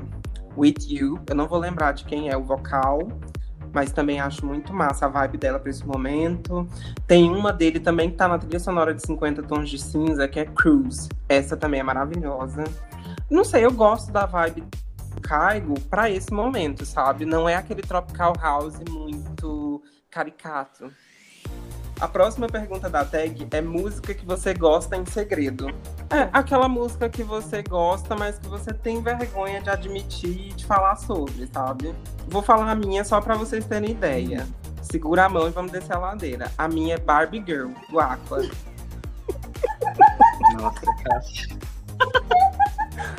[0.56, 1.20] With You.
[1.28, 3.00] Eu não vou lembrar de quem é o vocal,
[3.70, 6.66] mas também acho muito massa a vibe dela pra esse momento.
[7.06, 10.40] Tem uma dele também que tá na trilha sonora de 50 Tons de Cinza, que
[10.40, 11.06] é Cruise.
[11.28, 12.64] Essa também é maravilhosa.
[13.30, 14.64] Não sei, eu gosto da vibe
[15.20, 17.26] Caigo pra esse momento, sabe?
[17.26, 20.90] Não é aquele tropical house muito caricato.
[22.02, 25.68] A próxima pergunta da tag é música que você gosta em segredo.
[26.10, 30.66] É aquela música que você gosta, mas que você tem vergonha de admitir e de
[30.66, 31.94] falar sobre, sabe?
[32.26, 34.48] Vou falar a minha só pra vocês terem ideia.
[34.82, 36.50] Segura a mão e vamos descer a ladeira.
[36.58, 38.42] A minha é Barbie Girl, do Aqua.
[40.58, 41.56] Nossa, Cássio.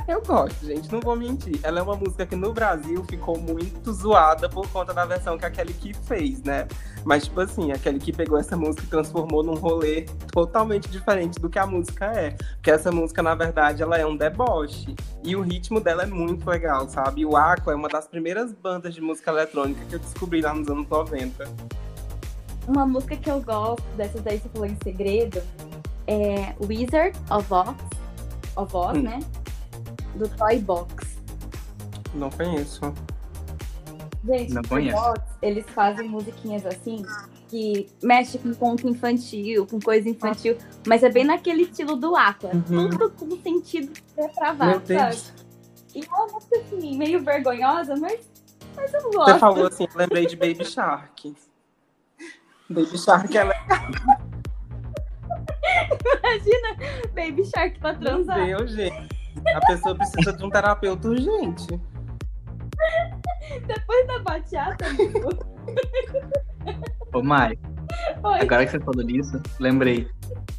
[0.08, 1.60] Eu gosto, gente, não vou mentir.
[1.63, 5.46] Ela é uma música que no Brasil ficou muito zoada por conta da versão que
[5.46, 6.67] a Kelly Key fez, né?
[7.06, 11.39] Mas, tipo assim, a Kelly Key pegou essa música e transformou num rolê totalmente diferente
[11.39, 12.32] do que a música é.
[12.56, 14.96] Porque essa música, na verdade, ela é um deboche.
[15.24, 17.26] E o ritmo dela é muito legal, sabe?
[17.26, 20.67] O Aqua é uma das primeiras bandas de música eletrônica que eu descobri lá nos
[20.67, 21.50] anos 90.
[22.67, 25.41] Uma música que eu gosto, dessas daí você falou em segredo,
[26.08, 27.76] é Wizard of Oz,
[28.56, 29.02] of Oz Hum.
[29.02, 29.19] né?
[30.15, 31.17] Do Toy Box.
[32.13, 32.93] Não conheço.
[34.26, 34.95] Gente, Não Toy conheço.
[35.02, 37.04] Box, eles fazem musiquinhas assim,
[37.49, 42.52] que mexe com conto infantil, com coisa infantil, mas é bem naquele estilo do Aqua.
[42.54, 42.89] Uhum.
[42.89, 45.10] Tudo com sentido depravado, Meu sabe?
[45.15, 45.34] Deus.
[45.95, 48.19] E é uma música assim, meio vergonhosa, mas,
[48.76, 49.39] mas eu Você gosto.
[49.39, 51.36] falou assim, eu lembrei de Baby Shark.
[52.69, 53.54] Baby Shark, ela
[56.23, 56.76] Imagina
[57.13, 58.45] Baby Shark pra Meu transar.
[58.45, 59.23] Deus, gente.
[59.56, 61.67] A pessoa precisa de um terapeuta urgente.
[63.67, 65.30] Depois da bateata, amigo.
[67.13, 67.58] Ô, Mai,
[68.24, 68.39] Oi.
[68.39, 70.08] agora que você falou disso, lembrei.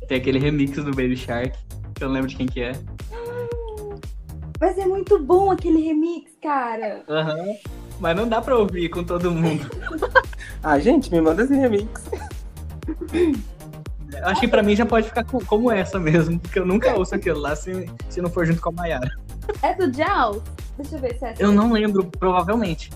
[0.09, 1.53] Tem aquele remix do Baby Shark,
[1.95, 2.73] que eu não lembro de quem que é.
[4.61, 7.03] Mas é muito bom aquele remix, cara.
[7.09, 7.55] Aham.
[8.01, 9.69] Mas não dá pra ouvir com todo mundo.
[10.63, 11.91] Ah, gente, me manda esse remix.
[14.19, 16.95] Eu Acho que pra mim já pode ficar co- como essa mesmo, porque eu nunca
[16.95, 19.11] ouço aquilo lá se, se não for junto com a Mayara.
[19.63, 20.43] É do Jaws?
[20.79, 21.43] Deixa eu ver se é essa.
[21.43, 22.91] Eu não lembro, provavelmente.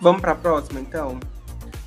[0.00, 1.18] Vamos pra próxima, então?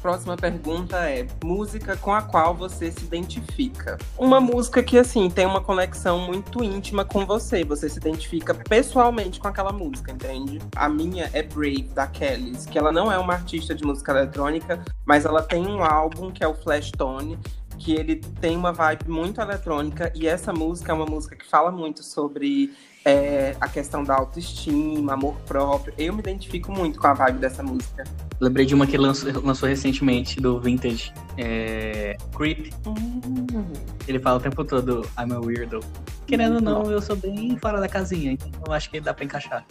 [0.06, 3.98] próxima pergunta é: música com a qual você se identifica?
[4.16, 7.64] Uma música que, assim, tem uma conexão muito íntima com você.
[7.64, 10.60] Você se identifica pessoalmente com aquela música, entende?
[10.76, 14.80] A minha é Brave, da Kellys, que ela não é uma artista de música eletrônica,
[15.04, 17.40] mas ela tem um álbum que é o Flash Tone,
[17.78, 21.72] que ele tem uma vibe muito eletrônica e essa música é uma música que fala
[21.72, 22.74] muito sobre
[23.06, 25.94] é, a questão da autoestima, amor próprio.
[25.98, 28.04] Eu me identifico muito com a vibe dessa música.
[28.40, 32.74] Lembrei de uma que lançou, lançou recentemente do Vintage, é, Creep.
[32.88, 33.72] Hum.
[34.08, 35.80] Ele fala o tempo todo, I'm a weirdo.
[36.26, 39.24] Querendo ou não, eu sou bem fora da casinha, então eu acho que dá pra
[39.24, 39.66] encaixar.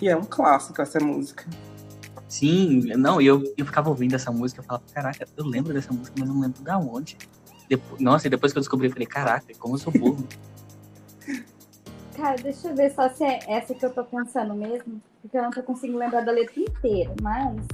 [0.00, 1.44] E é um clássico essa música.
[2.26, 5.92] Sim, não, e eu, eu ficava ouvindo essa música, eu falava, caraca, eu lembro dessa
[5.92, 7.18] música, mas não lembro da onde.
[7.70, 10.26] Depois, nossa, e depois que eu descobri, eu falei, caraca, como eu sou burro.
[12.16, 15.00] Cara, deixa eu ver só se é essa que eu tô pensando mesmo.
[15.22, 17.64] Porque eu não tô conseguindo lembrar da letra inteira, mas.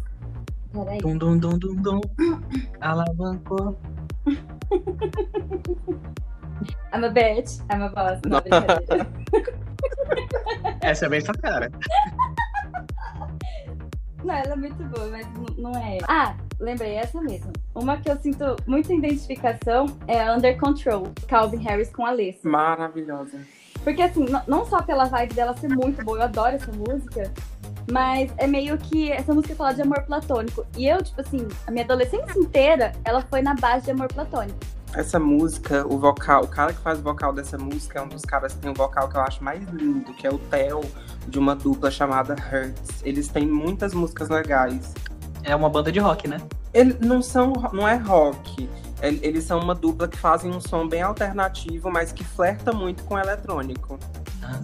[0.70, 0.98] Peraí.
[0.98, 2.00] dum, dum, dum, dum, dum.
[2.80, 3.78] Alavancou.
[6.92, 8.20] I'm a bitch, I'm a boss.
[8.26, 9.08] Não, brincadeira.
[10.82, 11.70] Essa é bem sua cara.
[14.22, 15.98] Não, ela é muito boa, mas não é.
[16.08, 17.52] Ah, lembrei, essa mesmo.
[17.74, 22.48] Uma que eu sinto muita identificação é Under Control, Calvin Harris com Alessa.
[22.48, 23.38] Maravilhosa.
[23.84, 27.32] Porque assim, não só pela vibe dela ser muito boa, eu adoro essa música,
[27.90, 30.66] mas é meio que essa música fala de amor platônico.
[30.76, 34.58] E eu, tipo assim, a minha adolescência inteira, ela foi na base de amor platônico.
[34.92, 38.22] Essa música, o vocal, o cara que faz o vocal dessa música é um dos
[38.22, 40.80] caras que tem o vocal que eu acho mais lindo, que é o Theo,
[41.28, 43.02] de uma dupla chamada Hurts.
[43.04, 44.94] Eles têm muitas músicas legais.
[45.46, 46.38] É uma banda de rock, né?
[46.74, 48.68] Eles não são, não é rock.
[49.00, 53.04] El- Eles são uma dupla que fazem um som bem alternativo, mas que flerta muito
[53.04, 53.98] com eletrônico.
[54.42, 54.60] Ah,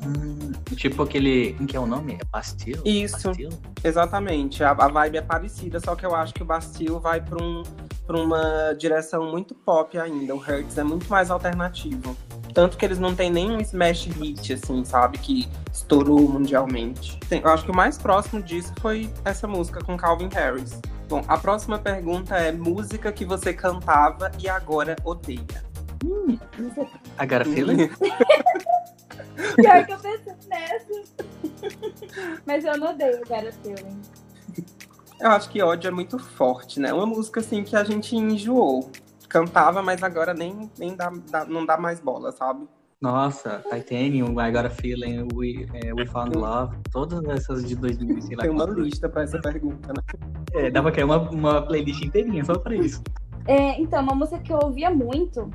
[0.76, 1.56] tipo aquele.
[1.60, 2.14] Em que é o nome?
[2.20, 2.80] É Bastille?
[2.84, 3.28] Isso.
[3.28, 3.56] Bastille?
[3.82, 4.62] Exatamente.
[4.64, 7.62] A, a vibe é parecida, só que eu acho que o Bastille vai para um,
[8.06, 10.34] pra uma direção muito pop ainda.
[10.34, 12.16] O Hurts é muito mais alternativo.
[12.54, 15.18] Tanto que eles não têm nenhum smash hit, assim, sabe?
[15.18, 17.18] Que estourou mundialmente.
[17.28, 20.78] Tem- eu acho que o mais próximo disso foi essa música com Calvin Harris.
[21.08, 25.40] Bom, a próxima pergunta é música que você cantava e agora odeia.
[26.04, 26.84] Hum, não sei.
[27.20, 27.88] I got a feeling?
[29.56, 30.86] Pior que eu pensei nessa.
[32.46, 34.00] mas eu não odeio Gara Feeling.
[35.20, 36.92] Eu acho que ódio é muito forte, né?
[36.92, 38.90] Uma música assim que a gente enjoou.
[39.32, 42.68] Cantava, mas agora nem, nem dá, dá- não dá mais bola, sabe?
[43.00, 48.20] Nossa, Titanium, I got a feeling, We, é, We Found Love, todas essas de 2000,
[48.20, 48.42] sei lá.
[48.42, 50.02] Tem uma lista pra essa pergunta, né?
[50.52, 53.02] É, dá pra criar uma, uma playlist inteirinha só pra isso.
[53.48, 55.50] É, então, uma música que eu ouvia muito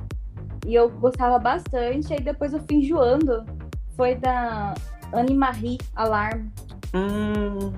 [0.66, 3.46] e eu gostava bastante, aí depois eu fui enjoando,
[3.96, 4.74] foi da
[5.14, 6.48] Anne Marie Alarm.
[6.92, 7.72] Hum,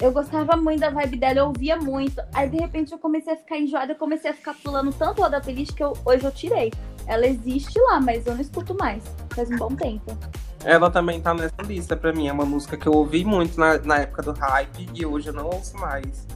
[0.00, 2.22] Eu gostava muito da vibe dela, eu ouvia muito.
[2.32, 5.28] Aí de repente eu comecei a ficar enjoada, eu comecei a ficar pulando tanto lá
[5.28, 6.72] da playlist que eu, hoje eu tirei.
[7.06, 9.02] Ela existe lá, mas eu não escuto mais.
[9.30, 10.16] Faz um bom tempo.
[10.64, 12.28] ela também tá nessa lista pra mim.
[12.28, 15.32] É uma música que eu ouvi muito na, na época do hype e hoje eu
[15.32, 16.26] não ouço mais.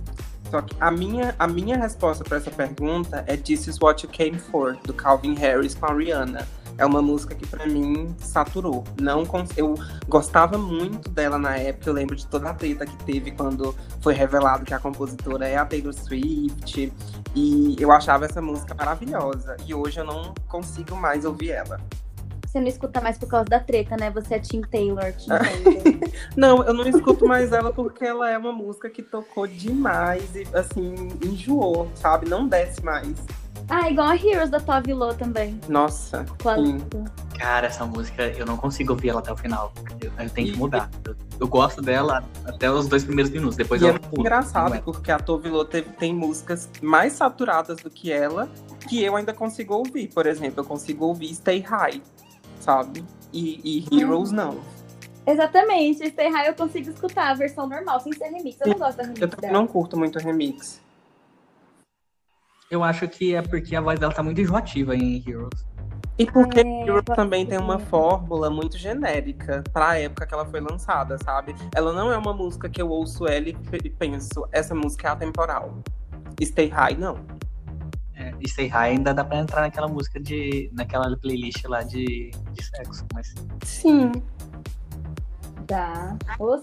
[0.50, 4.12] Só que a minha, a minha resposta pra essa pergunta é This Is What You
[4.12, 6.46] Came For, do Calvin Harris com a Rihanna.
[6.78, 8.82] É uma música que pra mim saturou.
[9.00, 9.74] Não cons- eu
[10.08, 11.90] gostava muito dela na época.
[11.90, 15.56] Eu lembro de toda a treta que teve quando foi revelado que a compositora é
[15.56, 16.92] a Taylor Swift.
[17.34, 19.56] E eu achava essa música maravilhosa.
[19.66, 21.80] E hoje eu não consigo mais ouvir ela.
[22.46, 24.10] Você não escuta mais por causa da treta, né?
[24.10, 26.10] Você é Tim Taylor, Tim Taylor.
[26.36, 30.46] Não, eu não escuto mais ela porque ela é uma música que tocou demais e,
[30.54, 32.28] assim, enjoou, sabe?
[32.28, 33.14] Não desce mais.
[33.68, 35.58] Ah, igual a Heroes da Tove Lo também.
[35.68, 36.24] Nossa.
[36.42, 36.66] Quando...
[36.66, 37.04] Sim.
[37.38, 39.72] Cara, essa música eu não consigo ouvir ela até o final.
[40.00, 40.90] Eu, eu tenho que mudar.
[41.04, 44.20] Eu, eu gosto dela até os dois primeiros minutos, depois E é eu muito pulo.
[44.22, 44.80] engraçado, é.
[44.80, 48.48] porque a Tovilo teve, tem músicas mais saturadas do que ela,
[48.88, 50.08] que eu ainda consigo ouvir.
[50.08, 52.00] Por exemplo, eu consigo ouvir Stay High,
[52.60, 53.04] sabe?
[53.32, 54.58] E, e Heroes não.
[55.26, 56.08] Exatamente.
[56.10, 58.60] Stay High eu consigo escutar a versão normal, sem ser remix.
[58.60, 59.52] Eu não gosto da remix Eu dela.
[59.52, 60.80] não curto muito remix.
[62.72, 65.66] Eu acho que é porque a voz dela tá muito enjoativa em Heroes.
[66.18, 70.58] E porque É, Heroes também tem uma fórmula muito genérica pra época que ela foi
[70.60, 71.54] lançada, sabe?
[71.74, 75.10] Ela não é uma música que eu ouço ela e pe- penso, essa música é
[75.10, 75.82] atemporal.
[76.42, 77.18] Stay High, não.
[78.14, 80.70] É, Stay High ainda dá pra entrar naquela música de.
[80.72, 83.04] naquela playlist lá de, de sexo.
[83.12, 83.34] Mas
[83.66, 84.12] Sim.
[85.66, 86.16] Dá.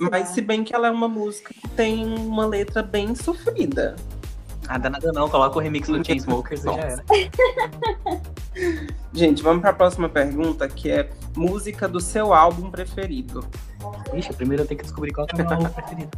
[0.10, 3.96] Mas se bem que ela é uma música que tem uma letra bem sofrida.
[4.70, 5.28] Nada, nada não.
[5.28, 7.04] Coloca o remix do Chainsmokers e já era.
[9.14, 13.44] Gente, vamos pra próxima pergunta, que é música do seu álbum preferido.
[14.14, 16.10] Ixi, primeiro eu tenho que descobrir qual é o meu álbum preferido.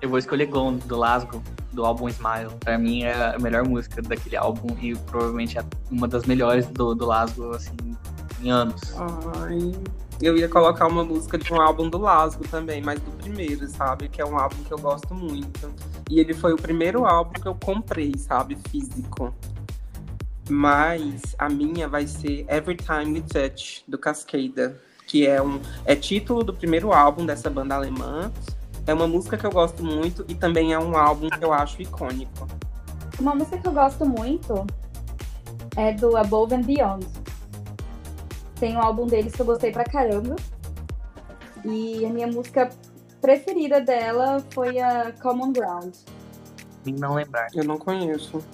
[0.00, 2.50] Eu vou escolher Gone, do Lasgo, do álbum Smile.
[2.60, 6.94] Pra mim é a melhor música daquele álbum e provavelmente é uma das melhores do,
[6.94, 7.76] do Lasgo, assim,
[8.42, 8.80] em anos.
[9.40, 9.72] Ai,
[10.20, 14.08] eu ia colocar uma música de um álbum do Lasgo também, mas do primeiro, sabe?
[14.08, 15.70] Que é um álbum que eu gosto muito.
[16.14, 18.56] E ele foi o primeiro álbum que eu comprei, sabe?
[18.70, 19.34] Físico.
[20.48, 24.80] Mas a minha vai ser Every Time We Touch, do Cascada.
[25.08, 28.30] Que é um é título do primeiro álbum dessa banda alemã.
[28.86, 31.82] É uma música que eu gosto muito e também é um álbum que eu acho
[31.82, 32.46] icônico.
[33.18, 34.64] Uma música que eu gosto muito
[35.76, 37.08] é do Above and Beyond.
[38.60, 40.36] Tem um álbum deles que eu gostei pra caramba.
[41.64, 42.70] E a minha música
[43.24, 45.94] preferida dela foi a Common Ground.
[47.00, 47.46] Não lembrar.
[47.54, 48.44] Eu não conheço.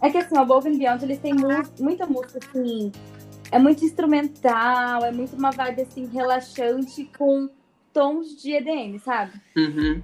[0.00, 1.48] É que assim, o Above and Beyond, eles têm mu
[1.80, 2.92] muita música assim.
[3.50, 7.50] É muito instrumental, é muito uma vibe assim, relaxante com
[7.92, 9.32] tons de EDM, sabe?
[9.56, 10.00] Uhum.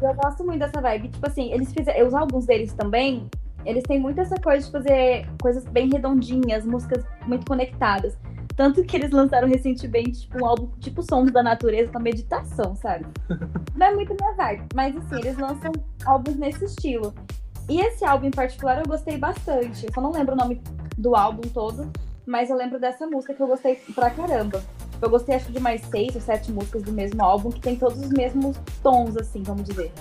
[0.00, 1.08] Eu gosto muito dessa vibe.
[1.08, 2.08] Tipo assim, eles fizeram.
[2.08, 3.28] Os álbuns deles também,
[3.66, 8.16] eles têm muito essa coisa de fazer coisas bem redondinhas, músicas muito conectadas.
[8.58, 13.06] Tanto que eles lançaram recentemente tipo, um álbum tipo Sons da Natureza com meditação, sabe?
[13.76, 15.70] Não é muito minha vibe, mas assim, eles lançam
[16.04, 17.14] álbuns nesse estilo.
[17.68, 19.86] E esse álbum em particular eu gostei bastante.
[19.86, 20.60] Eu só não lembro o nome
[20.96, 21.88] do álbum todo,
[22.26, 24.60] mas eu lembro dessa música que eu gostei pra caramba.
[25.00, 28.00] Eu gostei acho de mais seis ou sete músicas do mesmo álbum, que tem todos
[28.00, 29.92] os mesmos tons, assim, vamos dizer.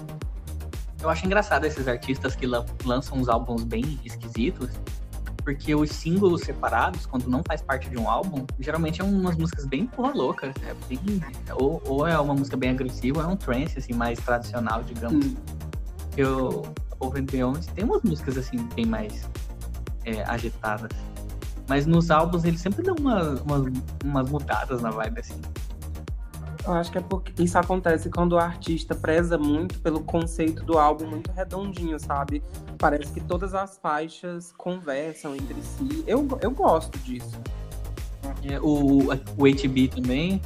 [1.00, 4.72] Eu acho engraçado esses artistas que lançam uns álbuns bem esquisitos,
[5.48, 9.66] porque os símbolos separados, quando não faz parte de um álbum, geralmente é umas músicas
[9.66, 10.48] bem porra louca.
[10.48, 11.00] É bem,
[11.54, 15.26] ou, ou, é uma música bem agressiva, ou é um trance, assim, mais tradicional, digamos.
[15.26, 15.36] Hum.
[16.18, 16.64] Eu,
[17.00, 19.26] Open Beyond tem umas músicas, assim, bem mais
[20.04, 20.92] é, agitadas.
[21.66, 23.72] Mas nos álbuns eles sempre dão uma, uma,
[24.04, 25.40] umas mudadas na vibe, assim.
[26.68, 30.78] Eu acho que é porque isso acontece quando o artista preza muito pelo conceito do
[30.78, 32.44] álbum muito redondinho, sabe?
[32.78, 36.04] Parece que todas as faixas conversam entre si.
[36.06, 37.40] Eu, eu gosto disso.
[38.44, 40.42] É, o, o HB também,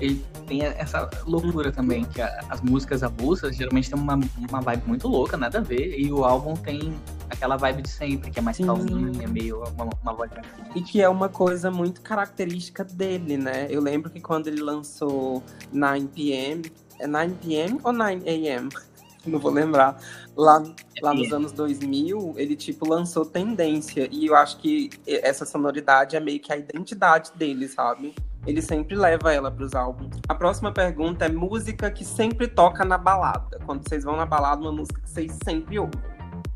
[0.00, 4.82] ele tem essa loucura também, que a, as músicas avulsas geralmente tem uma, uma vibe
[4.86, 6.94] muito louca, nada a ver, e o álbum tem
[7.28, 8.66] aquela vibe de sempre, que é mais Sim.
[8.66, 10.30] calminha, meio uma, uma voz
[10.74, 13.66] E que é uma coisa muito característica dele, né?
[13.70, 15.42] Eu lembro que quando ele lançou
[15.74, 18.72] 9pm, é 9pm ou 9am?
[19.26, 20.00] Não vou lembrar.
[20.36, 20.62] Lá,
[21.02, 24.08] lá nos anos 2000, ele, tipo, lançou Tendência.
[24.10, 28.14] E eu acho que essa sonoridade é meio que a identidade dele, sabe?
[28.46, 30.16] Ele sempre leva ela para os álbuns.
[30.28, 33.58] A próxima pergunta é música que sempre toca na balada.
[33.66, 36.00] Quando vocês vão na balada, uma música que vocês sempre ouvem.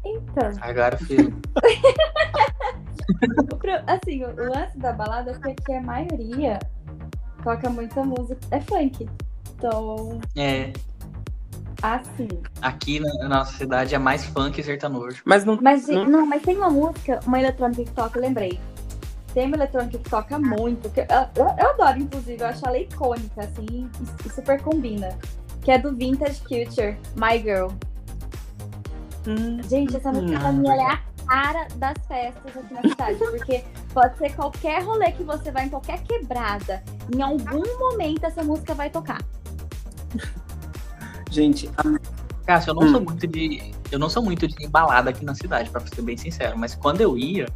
[0.05, 0.51] Então.
[0.61, 1.37] Agora, filho.
[3.87, 6.59] assim, o lance da balada é que a maioria
[7.43, 8.41] toca muita música.
[8.51, 9.09] É funk.
[9.55, 10.21] Então.
[10.37, 10.73] É.
[11.83, 12.29] Assim.
[12.63, 15.23] Aqui na nossa cidade é mais funk e sertanojo.
[15.25, 15.59] Mas não.
[15.61, 16.05] Mas, não...
[16.05, 18.59] não, mas tem uma música, uma eletrônica que toca, lembrei
[19.33, 22.79] tem uma eletrônica que toca muito, que eu, eu, eu, adoro, inclusive, eu acho ela
[22.79, 25.17] icônica, assim, e, e, super combina.
[25.63, 27.69] Que é do Vintage Culture, My Girl.
[29.27, 33.65] Hum, Gente, essa música pra mim é a cara das festas aqui na cidade, porque
[33.95, 36.83] pode ser qualquer rolê que você vai, em qualquer quebrada,
[37.15, 39.21] em algum momento essa música vai tocar.
[41.31, 42.13] Gente, a...
[42.45, 42.91] Cássio, eu não hum.
[42.91, 43.73] sou muito de.
[43.91, 47.01] Eu não sou muito de balada aqui na cidade, pra ser bem sincero, mas quando
[47.01, 47.47] eu ia,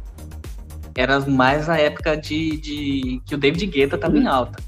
[0.97, 4.61] era mais a época de, de que o David Guetta tava em alta.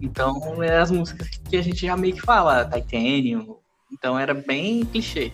[0.00, 3.56] Então, eram as músicas que a gente já meio que fala, Titanium.
[3.92, 5.30] Então, era bem clichê.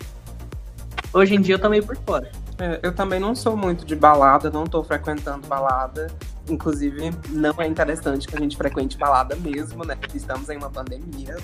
[1.13, 2.29] Hoje em dia, eu meio por fora.
[2.59, 6.07] É, eu também não sou muito de balada, não tô frequentando balada.
[6.49, 9.97] Inclusive, não é interessante que a gente frequente balada mesmo, né?
[10.13, 11.37] Estamos em uma pandemia.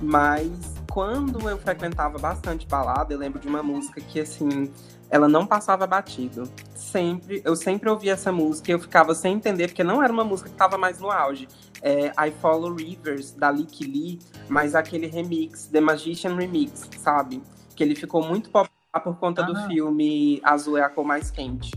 [0.00, 0.50] Mas
[0.88, 4.70] quando eu frequentava bastante balada, eu lembro de uma música que, assim,
[5.14, 6.42] ela não passava batido.
[6.74, 10.24] Sempre, eu sempre ouvia essa música e eu ficava sem entender, porque não era uma
[10.24, 11.46] música que estava mais no auge.
[11.80, 17.40] É I Follow Rivers, da Lick Lee, mas aquele remix, The Magician Remix, sabe?
[17.76, 18.68] Que ele ficou muito popular
[19.04, 19.44] por conta ah.
[19.44, 21.70] do filme Azul é a cor mais quente.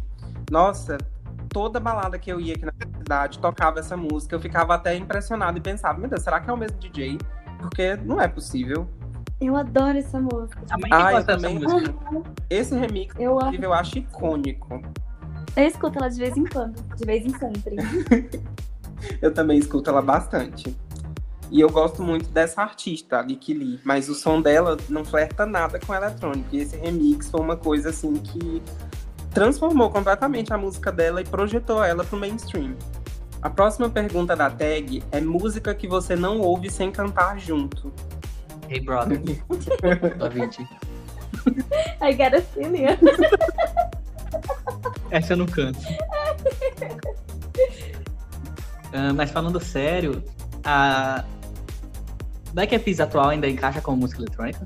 [0.49, 0.97] Nossa,
[1.47, 5.59] toda balada que eu ia aqui na cidade tocava essa música, eu ficava até impressionado
[5.59, 7.19] e pensava, meu Deus, será que é o mesmo DJ?
[7.59, 8.89] Porque não é possível.
[9.39, 10.61] Eu adoro essa música.
[10.91, 11.59] Ah, eu também.
[12.49, 14.81] Esse remix, eu, eu acho icônico.
[15.55, 17.75] Eu escuto ela de vez em quando, de vez em sempre.
[19.21, 20.75] eu também escuto ela bastante.
[21.49, 25.79] E eu gosto muito dessa artista, a Lee, mas o som dela não flerta nada
[25.79, 26.47] com eletrônico.
[26.51, 28.61] E esse remix foi uma coisa assim que
[29.33, 32.75] transformou completamente a música dela e projetou ela pro mainstream.
[33.41, 37.93] A próxima pergunta da tag é música que você não ouve sem cantar junto.
[38.69, 39.19] Hey brother.
[40.17, 40.67] do Avicii.
[42.01, 42.85] I got a feeling.
[45.09, 45.79] Essa eu não canto.
[48.93, 50.23] Ah, mas falando sério,
[50.63, 51.23] a
[52.53, 54.63] Black Eyed atual ainda encaixa como música eletrônica?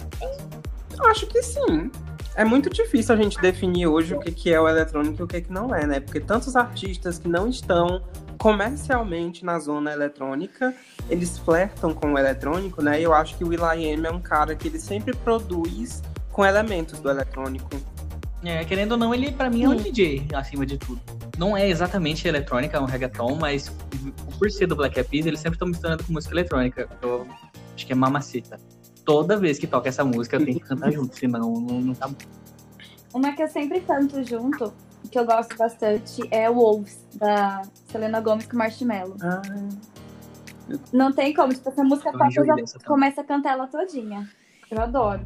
[1.05, 1.91] Acho que sim.
[2.35, 5.27] É muito difícil a gente definir hoje o que, que é o eletrônico e o
[5.27, 5.99] que, que não é, né?
[5.99, 8.03] Porque tantos artistas que não estão
[8.41, 10.73] comercialmente na zona eletrônica,
[11.07, 12.99] eles flertam com o eletrônico, né?
[12.99, 16.99] E eu acho que o Will.i.am é um cara que ele sempre produz com elementos
[16.99, 17.69] do eletrônico.
[18.43, 20.99] É, querendo ou não, ele pra mim é um DJ, acima de tudo.
[21.37, 23.71] Não é exatamente eletrônica, é um reggaeton, mas
[24.39, 26.89] por ser do Black Eyed Peas, eles sempre estão misturando com música eletrônica.
[26.99, 27.27] Eu
[27.75, 28.59] acho que é mamacita.
[29.05, 32.07] Toda vez que toca essa música, eu tenho que cantar junto, senão não, não tá
[32.07, 32.15] bom.
[33.13, 34.73] Uma que eu sempre canto junto,
[35.11, 39.15] que eu gosto bastante, é Wolves, da Selena Gomez com Marshmello.
[39.21, 39.41] Ah,
[40.93, 42.65] Não tem como, tipo, essa música dessa também.
[42.87, 44.27] começa a cantar ela todinha.
[44.69, 45.21] Eu adoro.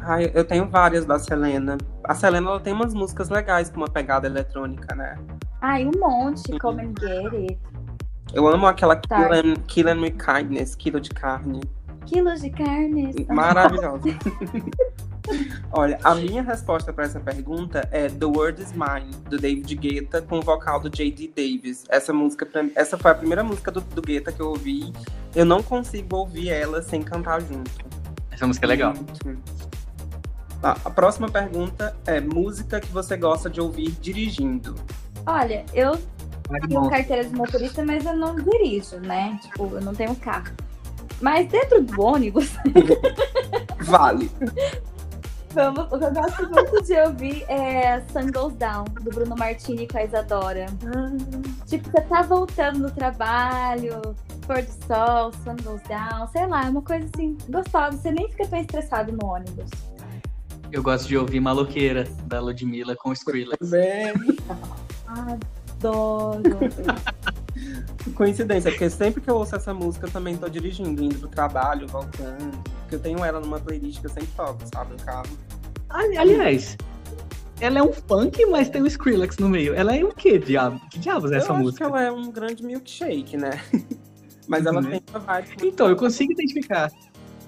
[0.00, 1.78] ai, eu tenho várias da Selena.
[2.04, 5.16] A Selena ela tem umas músicas legais com uma pegada eletrônica, né?
[5.60, 7.58] Ai, um monte, Come and Get It.
[8.34, 9.28] Eu amo aquela Tá.
[9.28, 11.60] Killing, Killing with Kindness, quilo de carne.
[12.06, 13.26] Quilos de carne.
[13.28, 14.02] Maravilhosa.
[15.70, 20.20] Olha, a minha resposta para essa pergunta é The Word Is Mine, do David Guetta,
[20.20, 21.28] com o vocal do J.D.
[21.28, 21.84] Davis.
[21.88, 24.92] Essa música, essa foi a primeira música do, do Guetta que eu ouvi.
[25.34, 27.70] Eu não consigo ouvir ela sem cantar junto.
[28.30, 28.94] Essa música é legal.
[30.60, 34.74] Tá, a próxima pergunta é música que você gosta de ouvir dirigindo.
[35.26, 35.98] Olha, eu
[36.68, 39.38] tenho carteira de motorista, mas eu não dirijo, né?
[39.42, 40.52] Tipo, eu não tenho carro.
[41.22, 42.50] Mas dentro do ônibus,
[43.82, 44.28] Vale.
[45.52, 49.86] vamos, o que eu gosto muito de ouvir é Sun Goes Down, do Bruno Martini
[49.86, 50.66] com a Isadora.
[51.66, 54.00] Tipo, você tá voltando do trabalho,
[54.48, 57.96] pôr do sol, Sun Goes Down, sei lá, é uma coisa assim, gostosa.
[57.96, 59.70] Você nem fica tão estressado no ônibus.
[60.72, 63.70] Eu gosto de ouvir Maloqueira, da Ludmilla com Skrillex.
[63.70, 64.12] Bem,
[65.06, 66.42] Adoro.
[68.14, 71.86] coincidência, porque sempre que eu ouço essa música eu também tô dirigindo, indo pro trabalho,
[71.86, 72.62] voltando.
[72.80, 75.26] Porque eu tenho ela numa playlist que eu sempre toco, sabe, no carro.
[75.88, 76.76] Ali- Aliás,
[77.60, 79.74] ela é um funk, mas tem o Skrillex no meio.
[79.74, 80.80] Ela é o quê, diabo?
[80.90, 81.84] Que diabos é essa eu acho música?
[81.84, 83.50] que ela é um grande milkshake, né?
[84.48, 84.90] Mas ela Uhum.
[84.90, 85.48] tem uma vibe.
[85.62, 86.90] Então, eu consigo identificar.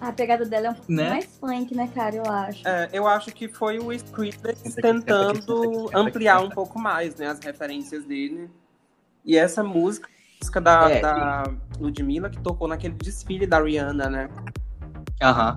[0.01, 1.09] A pegada dela é um pouco Né?
[1.11, 2.15] mais funk, né, cara?
[2.17, 2.67] Eu acho.
[2.69, 8.05] É, eu acho que foi o Skrillex tentando ampliar um pouco mais, né, as referências
[8.05, 8.49] dele.
[9.25, 10.09] E essa música,
[10.41, 11.45] música da, É, da
[11.79, 14.29] Ludmilla, que tocou naquele desfile da Rihanna, né?
[15.23, 15.57] Aham.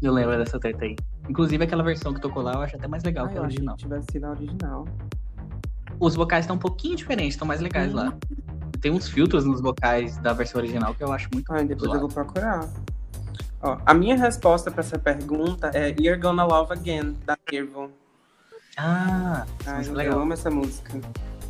[0.00, 0.96] Eu lembro dessa treta aí.
[1.28, 3.44] Inclusive, aquela versão que tocou lá eu acho até mais legal Ai, que eu a
[3.46, 3.76] original.
[3.76, 4.86] que tivesse sido a original.
[6.00, 8.06] Os vocais estão um pouquinho diferentes, estão mais legais lá.
[8.30, 8.70] Uhum.
[8.80, 11.98] Tem uns filtros nos vocais da versão original que eu acho muito Ai, depois eu
[11.98, 12.00] zoado.
[12.00, 12.68] vou procurar.
[13.60, 17.90] Ó, a minha resposta pra essa pergunta é You're Gonna Love Again, da Nervo.
[18.76, 20.20] Ah, Ai, eu legal.
[20.20, 21.00] amo essa música.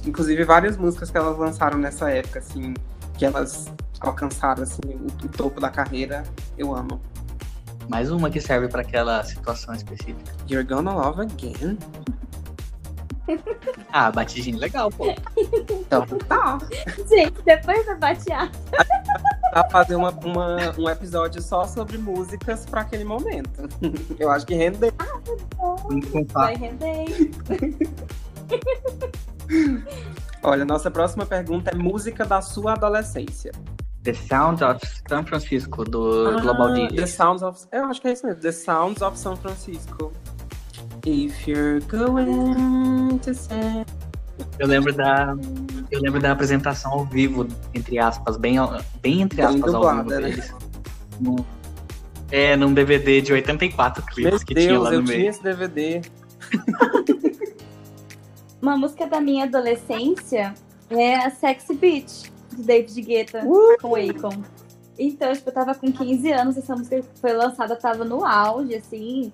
[0.09, 2.73] Inclusive, várias músicas que elas lançaram nessa época, assim,
[3.19, 6.23] que elas alcançaram, assim, o, o topo da carreira,
[6.57, 6.99] eu amo.
[7.91, 10.33] Mais uma que serve pra aquela situação específica.
[10.51, 11.79] You're Gonna Love Again?
[13.93, 15.15] Ah, batidinho legal, pô.
[15.71, 16.57] Então, tá.
[17.11, 18.51] Gente, depois da bateada,
[19.53, 23.69] Dá pra fazer uma, uma- um episódio só sobre músicas pra aquele momento.
[24.19, 24.91] Eu acho que rende.
[25.59, 27.31] Com vai render.
[30.43, 33.53] Olha, nossa próxima pergunta é música da sua adolescência.
[34.05, 36.97] The Sound of San Francisco, do Global Ah, DJ.
[36.97, 37.67] The Sounds of.
[37.73, 38.41] Eu acho que é isso mesmo.
[38.41, 40.13] The Sounds of San Francisco.
[41.05, 43.85] If you're going to San...
[44.59, 45.37] Eu lembro da.
[45.91, 49.81] Eu lembro da apresentação ao vivo, entre aspas, bem, ao- bem entre Bem aspas ao
[49.81, 50.29] dublada, vivo né?
[50.31, 50.55] deles.
[51.21, 51.45] Num-
[52.31, 55.31] É, num DVD de 84 Meu clipes que tinha Deus, lá eu no tinha meio.
[55.31, 56.01] esse DVD.
[58.61, 60.55] Uma música da minha adolescência
[60.91, 63.77] é a Sexy Beach, de David Guetta, Uh!
[63.81, 64.43] com Akon.
[64.99, 69.33] Então, tipo, eu tava com 15 anos, essa música foi lançada, tava no auge, assim.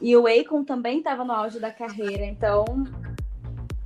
[0.00, 2.64] E o Akon também tava no auge da carreira, então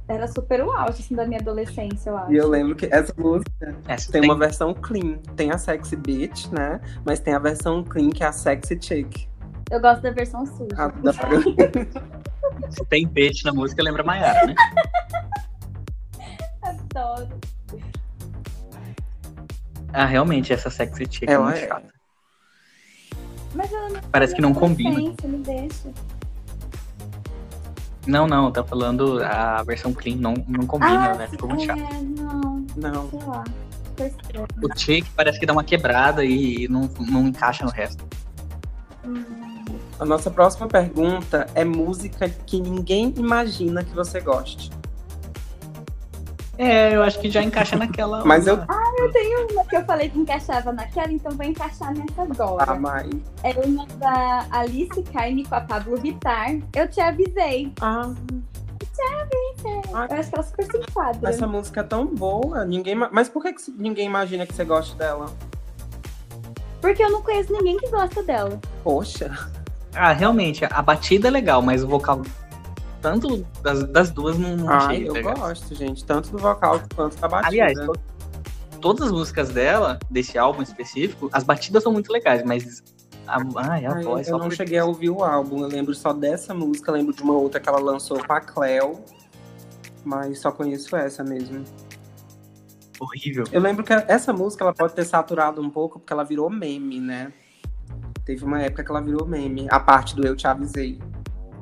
[0.08, 2.32] era super o auge, assim, da minha adolescência, eu acho.
[2.32, 5.18] E eu lembro que essa música Essa tem uma versão clean.
[5.34, 6.80] Tem a Sexy Bitch, né?
[7.04, 9.26] Mas tem a versão clean, que é a Sexy Chick.
[9.70, 10.76] Eu gosto da versão suja.
[10.76, 11.12] A da
[12.70, 14.54] Se tem peixe na música, lembra Maiara, né?
[16.62, 17.38] Adoro.
[19.92, 21.68] Ah, realmente, essa sexy chick é muito é.
[21.68, 21.94] chata.
[23.54, 24.98] Mas ela não Parece que não combina.
[24.98, 25.90] me deixa.
[28.06, 31.26] Não, não, tá falando a versão clean não, não combina, né?
[31.26, 31.78] sim, Ficou muito chato.
[31.80, 33.10] é, não, Não.
[33.10, 33.44] sei lá.
[34.62, 38.04] O chick parece que dá uma quebrada e não, não encaixa no resto.
[39.98, 44.70] A nossa próxima pergunta é música que ninguém imagina que você goste.
[46.58, 48.24] É, eu acho que já encaixa naquela.
[48.24, 48.58] Mas eu.
[48.98, 52.72] Eu tenho uma que eu falei que encaixava naquela, então vou encaixar nessa agora.
[52.72, 53.10] Ah, mãe.
[53.42, 56.56] É uma da Alice Carne com a Pablo Vittar.
[56.74, 57.72] Eu te avisei.
[57.82, 58.10] Ah,
[60.10, 61.28] Eu acho que ela super se enquadra.
[61.28, 62.64] essa música é tão boa.
[62.64, 62.94] Ninguém...
[62.94, 65.26] ma- Mas por que, que ninguém imagina que você gosta dela?
[66.80, 68.58] Porque eu não conheço ninguém que gosta dela.
[68.82, 69.30] Poxa.
[69.96, 72.22] Ah, realmente, a batida é legal, mas o vocal.
[73.00, 75.06] Tanto das, das duas não, não Ai, chega.
[75.08, 75.38] eu tá ligado?
[75.40, 76.04] gosto, gente.
[76.04, 77.48] Tanto do vocal quanto da batida.
[77.48, 77.92] Aliás, to-
[78.80, 82.82] todas as músicas dela, desse álbum específico, as batidas são muito legais, mas.
[83.26, 83.38] A,
[83.72, 84.28] ai, a Ai, voz.
[84.28, 85.60] eu só não cheguei a ouvir o álbum.
[85.62, 86.92] Eu lembro só dessa música.
[86.92, 89.00] Lembro de uma outra que ela lançou com a Cleo.
[90.04, 91.64] Mas só conheço essa mesmo.
[93.00, 93.44] Horrível.
[93.52, 97.00] Eu lembro que essa música ela pode ter saturado um pouco porque ela virou meme,
[97.00, 97.32] né?
[98.26, 99.66] Teve uma época que ela virou meme.
[99.70, 100.98] A parte do Eu Te Avisei.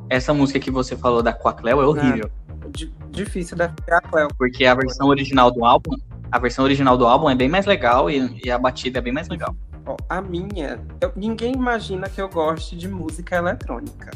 [0.09, 2.31] Essa música que você falou da Quacleo é horrível.
[2.71, 4.29] Di- difícil defender a Cleo.
[4.39, 5.95] Porque a versão original do álbum.
[6.33, 9.12] A versão original do álbum é bem mais legal e, e a batida é bem
[9.12, 9.55] mais legal.
[9.87, 14.11] Ó, a minha, eu- ninguém imagina que eu goste de música eletrônica.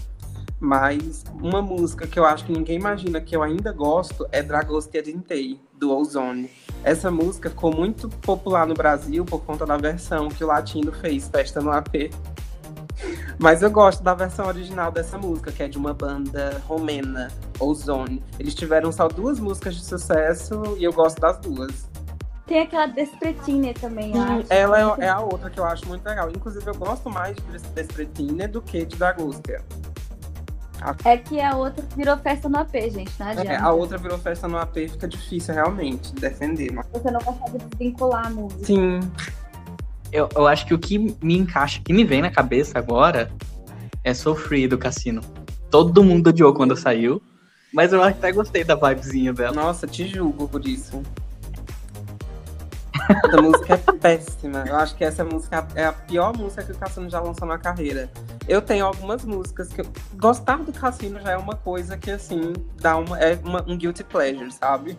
[0.60, 5.02] Mas uma música que eu acho que ninguém imagina que eu ainda gosto é Dragostea
[5.02, 6.50] Dintei, do Ozone.
[6.82, 11.28] Essa música ficou muito popular no Brasil por conta da versão que o Latino fez,
[11.28, 12.10] Festa no AP.
[13.38, 17.28] Mas eu gosto da versão original dessa música, que é de uma banda romena,
[17.60, 18.20] Ozone.
[18.36, 21.88] Eles tiveram só duas músicas de sucesso e eu gosto das duas.
[22.46, 24.46] Tem aquela Despretine também, eu acho.
[24.48, 26.30] ela é, é a outra que eu acho muito legal.
[26.30, 28.96] Inclusive, eu gosto mais de Despretine do que de
[31.04, 33.12] É que a outra virou festa no AP, gente.
[33.18, 33.52] Não adianta.
[33.52, 36.72] É, a outra virou festa no AP, fica difícil realmente de defender.
[36.72, 36.86] Mas...
[36.92, 38.64] Você não consegue desvincular a música.
[38.64, 39.00] Sim,
[40.12, 43.30] Eu, eu acho que o que me encaixa, que me vem na cabeça agora
[44.04, 45.20] é So Free do Cassino.
[45.70, 47.20] Todo mundo odiou quando saiu,
[47.72, 49.54] mas eu até gostei da vibezinha dela.
[49.54, 51.02] nossa, te julgo por isso.
[53.08, 54.64] Essa música é péssima.
[54.66, 57.58] Eu acho que essa música é a pior música que o Cassino já lançou na
[57.58, 58.10] carreira.
[58.46, 59.86] Eu tenho algumas músicas que eu...
[60.14, 63.18] Gostar do Cassino já é uma coisa que, assim, dá uma...
[63.18, 64.96] É uma- um guilty pleasure, sabe?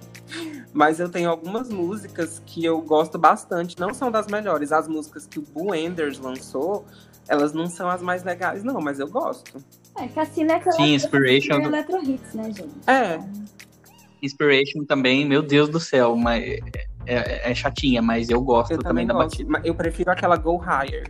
[0.74, 3.80] Mas eu tenho algumas músicas que eu gosto bastante.
[3.80, 4.72] Não são das melhores.
[4.72, 6.86] As músicas que o Boo Enders lançou,
[7.28, 8.80] elas não são as mais legais, não.
[8.82, 9.64] Mas eu gosto.
[9.98, 11.56] É, Cassina é aquela Sim, Inspiration.
[11.56, 12.70] super electro hits, né, gente?
[12.88, 13.20] É,
[14.22, 16.60] Inspiration também, meu Deus do céu, mas
[17.16, 19.30] é, é- é chatinha, mas eu gosto eu também também da gosto.
[19.30, 19.50] batida.
[19.52, 21.10] Mas eu prefiro aquela Go Higher.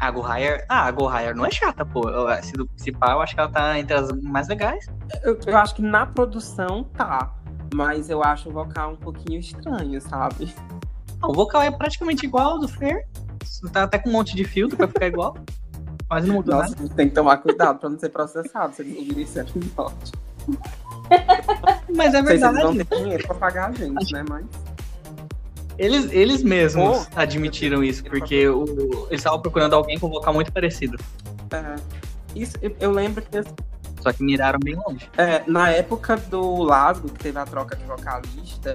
[0.00, 2.08] A Go Higher, ah, a Go Higher não é chata, pô.
[2.10, 4.86] Eu- Se do principal, eu acho que ela tá entre as mais legais.
[5.22, 7.32] Eu, eu acho que na produção tá.
[7.74, 10.52] Mas eu acho o vocal um pouquinho estranho, sabe?
[11.22, 13.06] O vocal é praticamente igual ao do Fer.
[13.72, 15.36] Tá até com um monte de filtro pra ficar igual.
[16.08, 19.22] Quase não mudou Nossa, tem que tomar cuidado pra não ser processado se eles ouvirem
[19.22, 19.96] esse episódio.
[20.48, 21.82] nada.
[21.96, 22.84] Mas é Não verdade.
[22.84, 24.24] ter dinheiro pra pagar a gente, né?
[24.28, 24.44] Mas.
[25.78, 27.20] Eles, eles mesmos Pô.
[27.20, 28.64] admitiram isso, porque o,
[29.08, 30.98] eles estavam procurando alguém com um vocal muito parecido.
[31.52, 31.76] é,
[32.34, 33.42] isso, eu, lembro que
[34.00, 35.08] Só que miraram bem longe.
[35.16, 38.74] é, na época do Lasgo, que teve a troca de vocalista,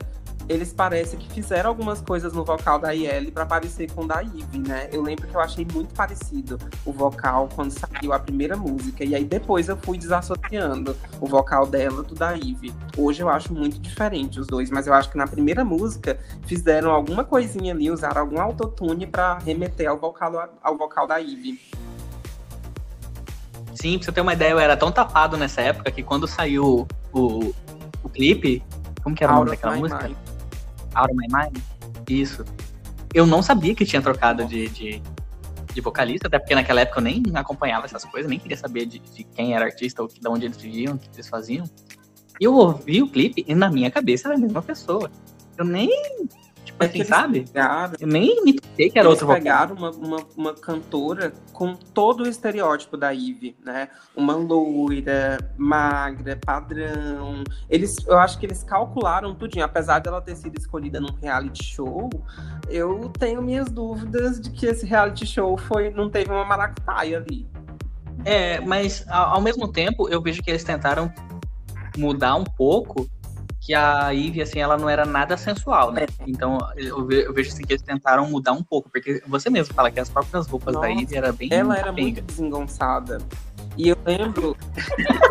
[0.49, 4.19] eles parecem que fizeram algumas coisas no vocal da IL pra parecer com o da
[4.21, 4.89] Ivy, né?
[4.91, 9.03] Eu lembro que eu achei muito parecido o vocal quando saiu a primeira música.
[9.03, 12.73] E aí depois eu fui desassociando o vocal dela do da Ivy.
[12.97, 16.89] Hoje eu acho muito diferente os dois, mas eu acho que na primeira música fizeram
[16.89, 21.61] alguma coisinha ali, usaram algum autotune pra remeter ao vocal, ao vocal da Ivy.
[23.75, 26.87] Sim, pra você ter uma ideia, eu era tão tapado nessa época que quando saiu
[27.13, 27.53] o,
[28.03, 28.63] o clipe.
[29.03, 30.07] Como que era o nome daquela música?
[30.07, 30.28] Mind.
[30.95, 31.57] Out of My Mind?
[32.09, 32.43] Isso.
[33.13, 35.01] Eu não sabia que tinha trocado de, de,
[35.73, 38.99] de vocalista, até porque naquela época eu nem acompanhava essas coisas, nem queria saber de,
[38.99, 41.65] de quem era artista ou de onde eles viviam, o que eles faziam.
[42.39, 45.11] E eu ouvi o clipe e na minha cabeça era a mesma pessoa.
[45.57, 45.89] Eu nem,
[46.79, 47.41] tipo É que eles sabe?
[47.41, 49.35] pegaram- Eu nem me toquei que era vocal.
[49.35, 53.89] pegaram uma, uma, uma cantora com todo o estereótipo da Ivy, né?
[54.15, 57.43] Uma loira, magra, padrão.
[57.69, 59.65] Eles, eu acho que eles calcularam tudinho.
[59.65, 62.09] Apesar dela ter sido escolhida num reality show,
[62.69, 67.47] eu tenho minhas dúvidas de que esse reality show foi, não teve uma maracutaia ali.
[68.25, 71.11] É, mas ao mesmo tempo eu vejo que eles tentaram
[71.97, 73.09] mudar um pouco
[73.61, 76.05] que a Ivy, assim, ela não era nada sensual, né?
[76.25, 79.73] Então eu, ve- eu vejo assim que eles tentaram mudar um pouco, porque você mesmo
[79.73, 82.01] fala que as próprias roupas da Nossa, Ivy era bem Ela era capenga.
[82.01, 83.17] muito desengonçada.
[83.77, 84.55] E eu lembro.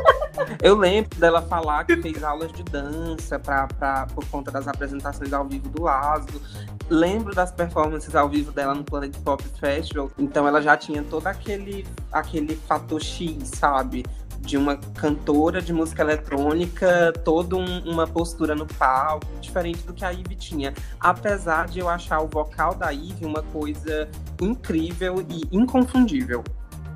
[0.62, 5.32] Eu lembro dela falar que fez aulas de dança pra, pra, por conta das apresentações
[5.32, 6.40] ao vivo do Laszlo.
[6.88, 10.10] Lembro das performances ao vivo dela no Planet Pop Festival.
[10.16, 14.04] Então ela já tinha todo aquele, aquele fator X, sabe?
[14.48, 20.06] De uma cantora de música eletrônica, toda um, uma postura no palco, diferente do que
[20.06, 20.72] a Ivy tinha.
[20.98, 24.08] Apesar de eu achar o vocal da Ivy uma coisa
[24.40, 26.42] incrível e inconfundível.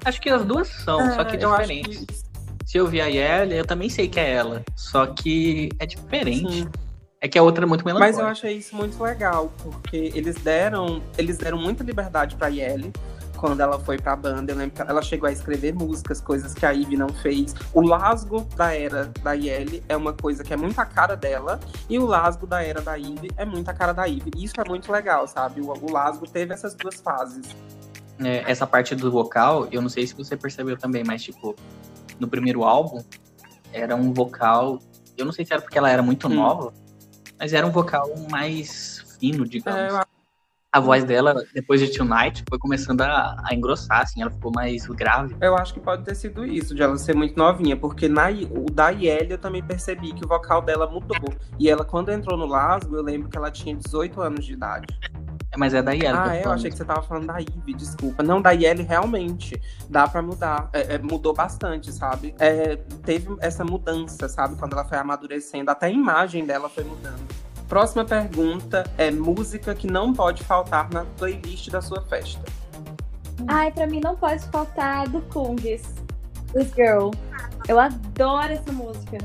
[0.03, 2.23] Acho que as duas são, é, só que diferentes.
[2.23, 2.33] Que...
[2.65, 6.63] Se eu vi a Yelly, eu também sei que é ela, só que é diferente.
[6.63, 6.69] Sim.
[7.21, 8.17] É que a outra é muito melancólica.
[8.17, 12.91] Mas eu achei isso muito legal, porque eles deram, eles deram muita liberdade pra Yelly
[13.43, 14.53] quando ela foi pra banda.
[14.53, 17.53] Eu lembro que ela chegou a escrever músicas, coisas que a Ivy não fez.
[17.75, 21.59] O lasgo da era da Yelly é uma coisa que é muito a cara dela,
[21.91, 24.31] e o lasgo da era da Ivy é muito a cara da Ivy.
[24.37, 25.61] Isso é muito legal, sabe?
[25.61, 27.45] O, o lasgo teve essas duas fases.
[28.21, 31.57] É, essa parte do vocal, eu não sei se você percebeu também, mas tipo,
[32.21, 33.03] no primeiro álbum,
[33.73, 34.79] era um vocal.
[35.19, 36.35] Eu não sei se era porque ela era muito hum.
[36.35, 36.73] nova,
[37.41, 39.95] mas era um vocal mais fino, digamos.
[39.95, 40.02] É,
[40.73, 44.87] a voz dela, depois de Tonight, foi começando a, a, engrossar, assim, ela ficou mais
[44.87, 45.37] grave.
[45.39, 48.71] Eu acho que pode ter sido isso, de ela ser muito novinha, porque na, o
[48.73, 51.35] da Yelly eu também percebi que o vocal dela mudou.
[51.59, 54.87] E ela, quando entrou no Lasgo, eu lembro que ela tinha 18 anos de idade.
[55.53, 56.19] É, mas é da Yelly.
[56.19, 56.47] Ah, é?
[56.47, 58.23] Eu achei que você tava falando da Ivy, desculpa.
[58.23, 59.61] Não, da Yelly realmente
[59.91, 60.71] dá pra mudar.
[60.73, 62.35] É, é, mudou bastante, sabe?
[62.39, 64.57] É, teve essa mudança, sabe?
[64.57, 67.52] Quando ela foi amadurecendo, até a imagem dela foi mudando.
[67.73, 72.45] Próxima pergunta é música que não pode faltar na playlist da sua festa.
[73.49, 75.83] Ai, pra mim não pode faltar do Kungs,
[76.53, 77.11] This Girl.
[77.67, 79.17] Eu adoro essa música.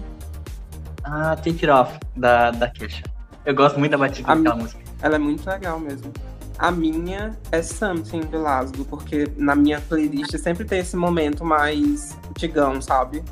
[1.04, 3.04] Ah, Take It Off, da, da Kesha.
[3.46, 4.82] Eu gosto muito da batida daquela música.
[5.02, 6.14] Ela é muito legal mesmo.
[6.58, 12.18] A minha é Something do Lasgo, porque na minha playlist sempre tem esse momento mais
[12.30, 13.26] antigão, sabe?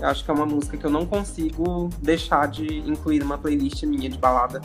[0.00, 3.82] Eu acho que é uma música que eu não consigo deixar de incluir numa playlist
[3.84, 4.60] minha de balada.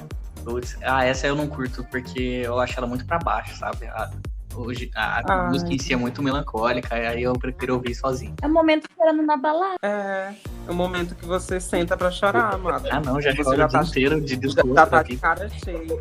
[0.84, 3.86] ah, essa eu não curto, porque eu acho ela muito pra baixo, sabe?
[3.88, 4.11] A,
[4.53, 8.34] hoje, a, música em si é muito melancólica, aí eu prefiro ouvir sozinho.
[8.41, 9.77] É o momento esperando na balada.
[9.82, 10.34] É,
[10.67, 12.89] é o momento que você senta pra chorar, amada.
[12.91, 14.73] Ah, não, já choro já o dia tá, inteiro de desgosto.
[14.73, 15.99] Já tá de cara cheia.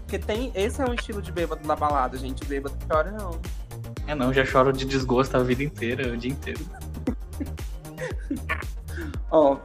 [0.00, 2.42] Porque tem, esse é um estilo de bêbado da balada, gente.
[2.46, 3.38] Bêbado chora não.
[4.06, 6.60] É não, já choro de desgosto a vida inteira, o dia inteiro.
[9.30, 9.58] Ó,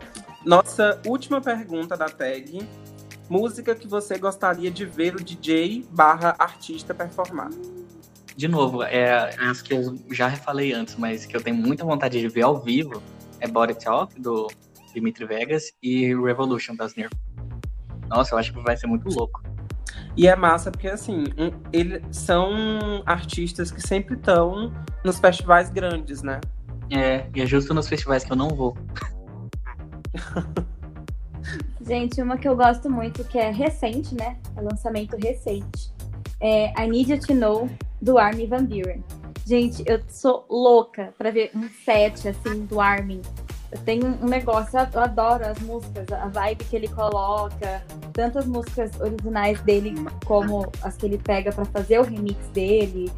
[0.46, 2.68] nossa última pergunta da tag.
[3.30, 7.50] Música que você gostaria de ver o DJ barra artista performar?
[8.36, 12.20] De novo, é as que eu já falei antes, mas que eu tenho muita vontade
[12.20, 13.02] de ver ao vivo
[13.44, 14.48] é Body Talk, do
[14.94, 17.10] Dimitri Vegas, e Revolution, das Nir.
[18.08, 19.44] Nossa, eu acho que vai ser muito louco.
[20.16, 24.72] E é massa porque, assim, um, eles são artistas que sempre estão
[25.04, 26.40] nos festivais grandes, né?
[26.96, 28.78] É, e é justo nos festivais que eu não vou.
[31.86, 34.38] Gente, uma que eu gosto muito, que é recente, né?
[34.56, 35.92] É lançamento recente.
[36.40, 37.70] É I Need You to Know,
[38.02, 39.02] do Armin Van Buren.
[39.46, 43.22] Gente, eu sou louca pra ver um set, assim, do Armin.
[43.72, 47.84] Eu tenho um negócio, eu adoro as músicas, a vibe que ele coloca,
[48.14, 53.12] tanto as músicas originais dele como as que ele pega para fazer o remix dele.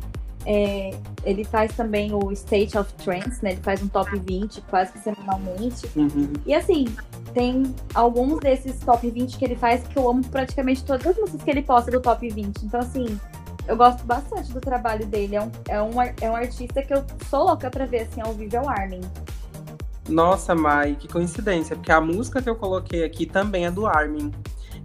[0.45, 0.91] É,
[1.23, 3.53] ele faz também o State of Trance, né?
[3.53, 5.89] Ele faz um top 20 quase que semanalmente.
[5.95, 6.31] Uhum.
[6.45, 6.85] E assim,
[7.33, 11.43] tem alguns desses top 20 que ele faz que eu amo praticamente todas as músicas
[11.43, 12.63] que ele posta do top 20.
[12.63, 13.19] Então, assim,
[13.67, 15.35] eu gosto bastante do trabalho dele.
[15.35, 18.33] É um, é um, é um artista que eu sou louca pra ver assim ao
[18.33, 19.01] vivo é o Armin.
[20.07, 24.31] Nossa, Mai, que coincidência, porque a música que eu coloquei aqui também é do Armin.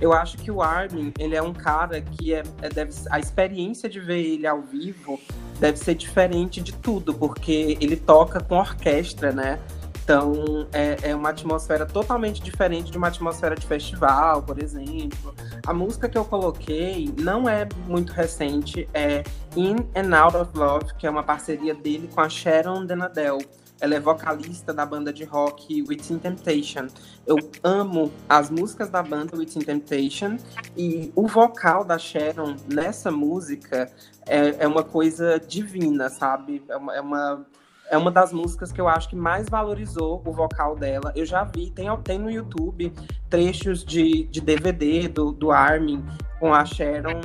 [0.01, 3.87] Eu acho que o Armin, ele é um cara que é, é deve, a experiência
[3.87, 5.21] de ver ele ao vivo
[5.61, 9.61] deve ser diferente de tudo, porque ele toca com orquestra, né?
[10.03, 15.33] Então é, é, uma atmosfera totalmente diferente de uma atmosfera de festival, por exemplo.
[15.65, 19.23] A música que eu coloquei não é muito recente, é
[19.55, 23.39] In and Out of Love, que é uma parceria dele com a Sharon Denadel.
[23.81, 26.87] Ela é vocalista da banda de rock Within Temptation.
[27.27, 30.37] Eu amo as músicas da banda Within Temptation
[30.77, 33.91] e o vocal da Sharon nessa música
[34.27, 36.63] é, é uma coisa divina, sabe?
[36.69, 37.47] É uma, é uma
[37.91, 41.13] é uma das músicas que eu acho que mais valorizou o vocal dela.
[41.17, 42.93] Eu já vi, tem, tem no YouTube
[43.29, 46.05] trechos de, de DVD do, do Armin
[46.39, 47.21] com a Sharon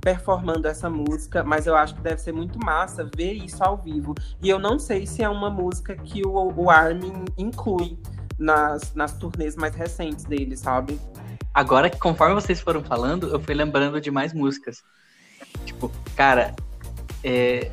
[0.00, 4.14] performando essa música, mas eu acho que deve ser muito massa ver isso ao vivo.
[4.42, 7.98] E eu não sei se é uma música que o, o Armin inclui
[8.38, 10.98] nas, nas turnês mais recentes dele, sabe?
[11.52, 14.82] Agora que conforme vocês foram falando, eu fui lembrando de mais músicas.
[15.64, 16.54] Tipo, cara,
[17.24, 17.70] é,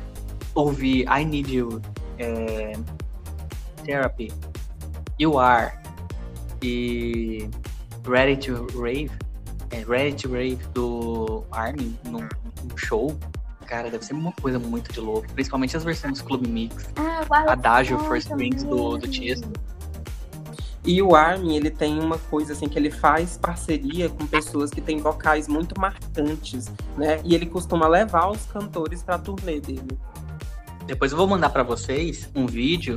[0.54, 1.80] ouvi I Need You,
[2.18, 2.72] é,
[3.84, 4.32] Therapy,
[5.20, 5.72] You Are
[6.62, 7.48] e
[8.04, 9.10] Ready to Rave,
[9.80, 13.18] é, to Rave do Armin num, num show,
[13.66, 15.30] cara, deve ser uma coisa muito de louco.
[15.32, 16.88] Principalmente as versões Club Mix.
[16.96, 19.50] Ah, o Adagio First Strings do, do Tiesto.
[20.84, 24.80] E o Armin, ele tem uma coisa assim que ele faz parceria com pessoas que
[24.80, 27.20] têm vocais muito marcantes, né?
[27.24, 29.98] E ele costuma levar os cantores pra turnê dele.
[30.86, 32.96] Depois eu vou mandar para vocês um vídeo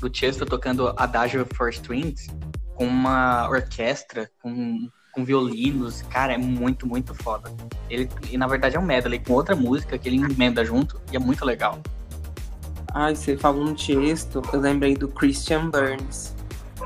[0.00, 2.26] do Chester tocando Adagio for Strings
[2.74, 6.02] com uma orquestra, com, com violinos.
[6.02, 7.52] Cara, é muito, muito foda.
[7.88, 11.16] Ele, e na verdade é um medley com outra música que ele emenda junto e
[11.16, 11.80] é muito legal.
[12.92, 16.34] Ai, você falou no Tiesto, eu lembrei do Christian Burns.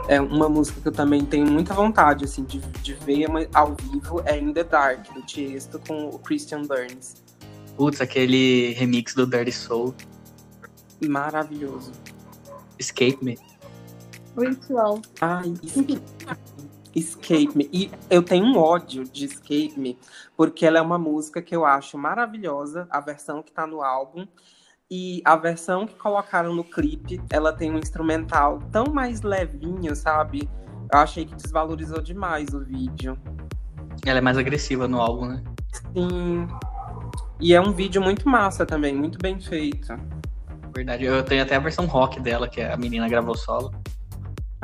[0.06, 4.20] É uma música que eu também tenho muita vontade, assim, de, de ver ao vivo,
[4.26, 7.22] é In The Dark, do Tiesto com o Christian Burns.
[7.76, 9.94] Putz, aquele remix do Dirty Soul.
[11.08, 11.92] Maravilhoso.
[12.78, 13.38] Escape Me.
[14.36, 15.00] Ritual.
[15.20, 16.02] Ai, Escape,
[16.94, 17.68] escape Me.
[17.72, 19.98] E eu tenho um ódio de Escape Me,
[20.36, 24.26] porque ela é uma música que eu acho maravilhosa, a versão que tá no álbum.
[24.90, 30.48] E a versão que colocaram no clipe, ela tem um instrumental tão mais levinho, sabe?
[30.92, 33.18] Eu achei que desvalorizou demais o vídeo.
[34.04, 35.42] Ela é mais agressiva no álbum, né?
[35.92, 36.46] Sim.
[37.40, 39.96] E é um vídeo muito massa também, muito bem feito.
[40.74, 43.72] Verdade, eu tenho até a versão rock dela, que a menina gravou solo.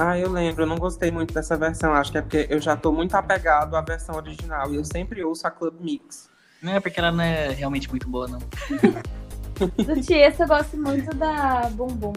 [0.02, 1.92] Ah, eu lembro, eu não gostei muito dessa versão.
[1.92, 5.22] Acho que é porque eu já tô muito apegado à versão original e eu sempre
[5.22, 6.30] ouço a Club Mix.
[6.62, 8.38] Não é porque ela não é realmente muito boa, não.
[9.84, 12.14] Do Tiesto eu gosto muito da Bum Bum.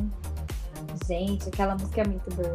[1.05, 2.53] Gente, aquela música é muito boa.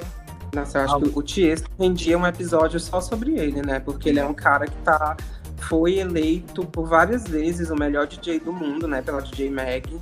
[0.54, 3.80] Nossa, eu acho que o Tiesto rendia um episódio só sobre ele, né?
[3.80, 5.14] Porque ele é um cara que tá
[5.58, 9.02] foi eleito por várias vezes o melhor DJ do mundo, né?
[9.02, 10.00] Pela DJ Mag.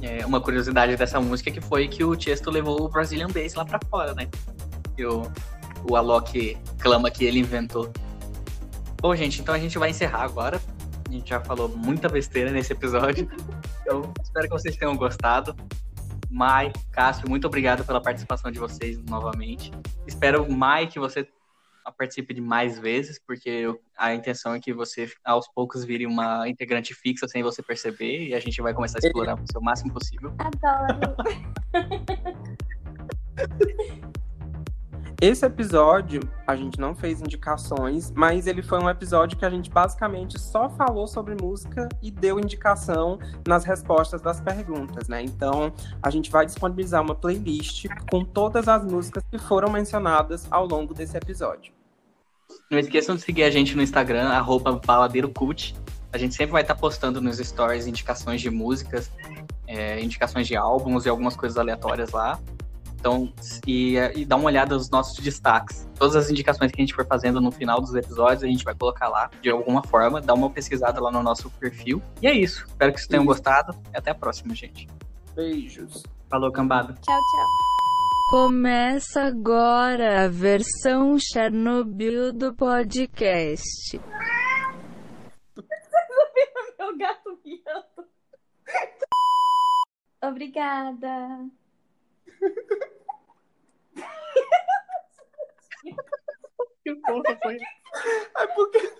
[0.00, 3.64] É, uma curiosidade dessa música que foi que o Tiesto levou o Brazilian Bass lá
[3.64, 4.28] pra fora, né?
[4.96, 5.22] E o,
[5.88, 7.92] o Alok clama que ele inventou.
[9.00, 10.60] Bom, gente, então a gente vai encerrar agora.
[11.08, 13.28] A gente já falou muita besteira nesse episódio.
[13.88, 15.56] Então, espero que vocês tenham gostado.
[16.30, 19.72] Mai, Cássio, muito obrigado pela participação de vocês novamente.
[20.06, 21.26] Espero, Mai, que você
[21.92, 23.66] participe de mais vezes, porque
[23.96, 28.34] a intenção é que você, aos poucos, vire uma integrante fixa sem você perceber, e
[28.34, 30.32] a gente vai começar a explorar o seu máximo possível.
[30.38, 31.16] Adoro.
[35.20, 39.68] Esse episódio, a gente não fez indicações, mas ele foi um episódio que a gente
[39.68, 45.20] basicamente só falou sobre música e deu indicação nas respostas das perguntas, né?
[45.20, 50.68] Então, a gente vai disponibilizar uma playlist com todas as músicas que foram mencionadas ao
[50.68, 51.77] longo desse episódio.
[52.70, 55.74] Não esqueçam de seguir a gente no Instagram, arroba baladeirocult.
[56.12, 59.10] A gente sempre vai estar postando nos stories indicações de músicas,
[59.66, 62.38] é, indicações de álbuns e algumas coisas aleatórias lá.
[62.98, 63.32] Então,
[63.66, 65.88] e, e dá uma olhada nos nossos destaques.
[65.96, 68.74] Todas as indicações que a gente for fazendo no final dos episódios, a gente vai
[68.74, 72.02] colocar lá de alguma forma, dá uma pesquisada lá no nosso perfil.
[72.20, 72.66] E é isso.
[72.66, 73.74] Espero que vocês tenham gostado.
[73.94, 74.88] E até a próxima, gente.
[75.34, 76.02] Beijos.
[76.28, 76.92] Falou, cambada.
[76.94, 77.77] Tchau, tchau.
[78.28, 83.98] Começa agora a versão Chernobyl do podcast.
[86.78, 88.06] Meu gato miando.
[90.22, 91.48] Obrigada.
[96.84, 97.56] Que porra foi?
[98.36, 98.92] É porque.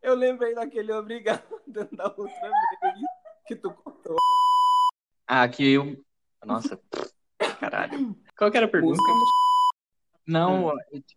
[0.00, 2.50] Eu lembrei daquele obrigado da outra
[2.80, 3.00] vez
[3.48, 4.14] que tu contou.
[5.26, 6.00] Ah, aqui eu.
[6.44, 6.80] Nossa,
[7.58, 8.16] caralho.
[8.36, 8.98] Qual que era a pergunta?
[10.26, 10.72] Não,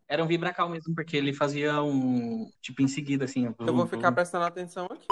[0.07, 2.47] era um vibracal mesmo, porque ele fazia um.
[2.61, 3.53] Tipo, em seguida, assim.
[3.59, 5.07] Eu vou ficar prestando atenção aqui.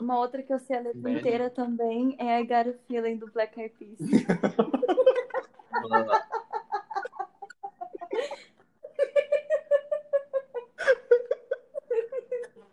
[0.00, 1.18] Uma outra que eu sei a letra Velho.
[1.18, 3.98] inteira também é I Got a Feeling do Black Eyed Peas.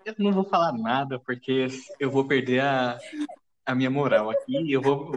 [0.06, 1.68] Eu não vou falar nada, porque
[2.00, 2.98] eu vou perder a,
[3.64, 5.12] a minha moral aqui e eu vou,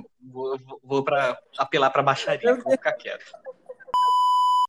[0.92, 2.54] vou, pra, apelar pra baixaria.
[2.56, 3.24] Vou ficar quieto.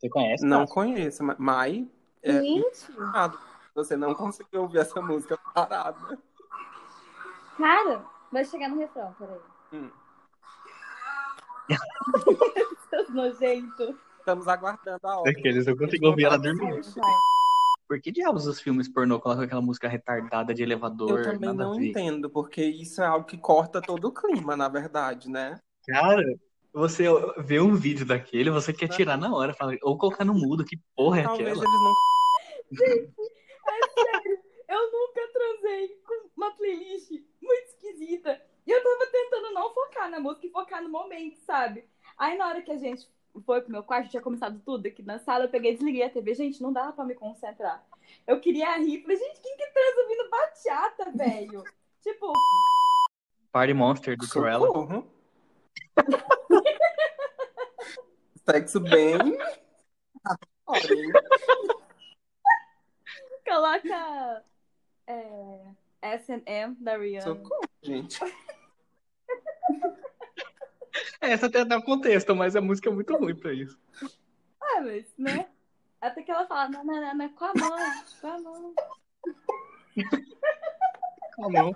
[0.00, 0.44] Você conhece?
[0.44, 0.74] Não Cássio?
[0.74, 1.88] conheço, mas Mai,
[2.22, 3.38] é Gente, errado.
[3.74, 6.18] Você não conseguiu ouvir essa música parada.
[7.58, 9.40] cara, vai chegar no refrão, peraí.
[9.72, 9.90] Hum.
[12.90, 13.96] Seus nojentos.
[14.18, 15.32] Estamos aguardando a hora.
[15.32, 16.80] Daqueles, eu consigo ouvir ela dormindo.
[17.86, 21.18] Por que diabos os filmes pornô colocam aquela música retardada de elevador?
[21.18, 25.28] Eu também não entendo, porque isso é algo que corta todo o clima, na verdade,
[25.28, 25.60] né?
[25.86, 26.24] Cara,
[26.72, 27.04] você
[27.38, 30.76] vê um vídeo daquele, você quer tirar na hora, fala, ou colocar no mudo, que
[30.96, 31.64] porra é Talvez aquela?
[31.64, 31.94] eles não.
[34.68, 37.10] Eu nunca transei com uma playlist
[37.40, 38.40] muito esquisita.
[38.66, 41.84] E eu tava tentando não focar na música e focar no momento, sabe?
[42.16, 43.06] Aí na hora que a gente
[43.44, 46.10] foi pro meu quarto, tinha começado tudo aqui na sala, eu peguei e desliguei a
[46.10, 46.34] TV.
[46.34, 47.84] Gente, não dava pra me concentrar.
[48.26, 51.62] Eu queria rir, falei, gente, quem que transa ouvindo bachata, velho?
[52.02, 52.32] tipo,
[53.52, 54.66] Party Monster do Cruella.
[54.66, 55.13] Socorro.
[58.44, 59.18] Sexo bem.
[63.46, 64.44] Coloca
[65.06, 65.60] é,
[66.02, 67.22] S&M da Rihanna.
[67.22, 68.20] Socorro, gente.
[71.20, 73.78] É, essa até dá um contexto, mas a música é muito ruim pra isso.
[74.60, 75.48] Ah, mas, né?
[76.00, 77.76] Até que ela fala, não, não, não, não, com a mão,
[78.20, 78.74] com a mão.
[81.38, 81.74] Ah, não.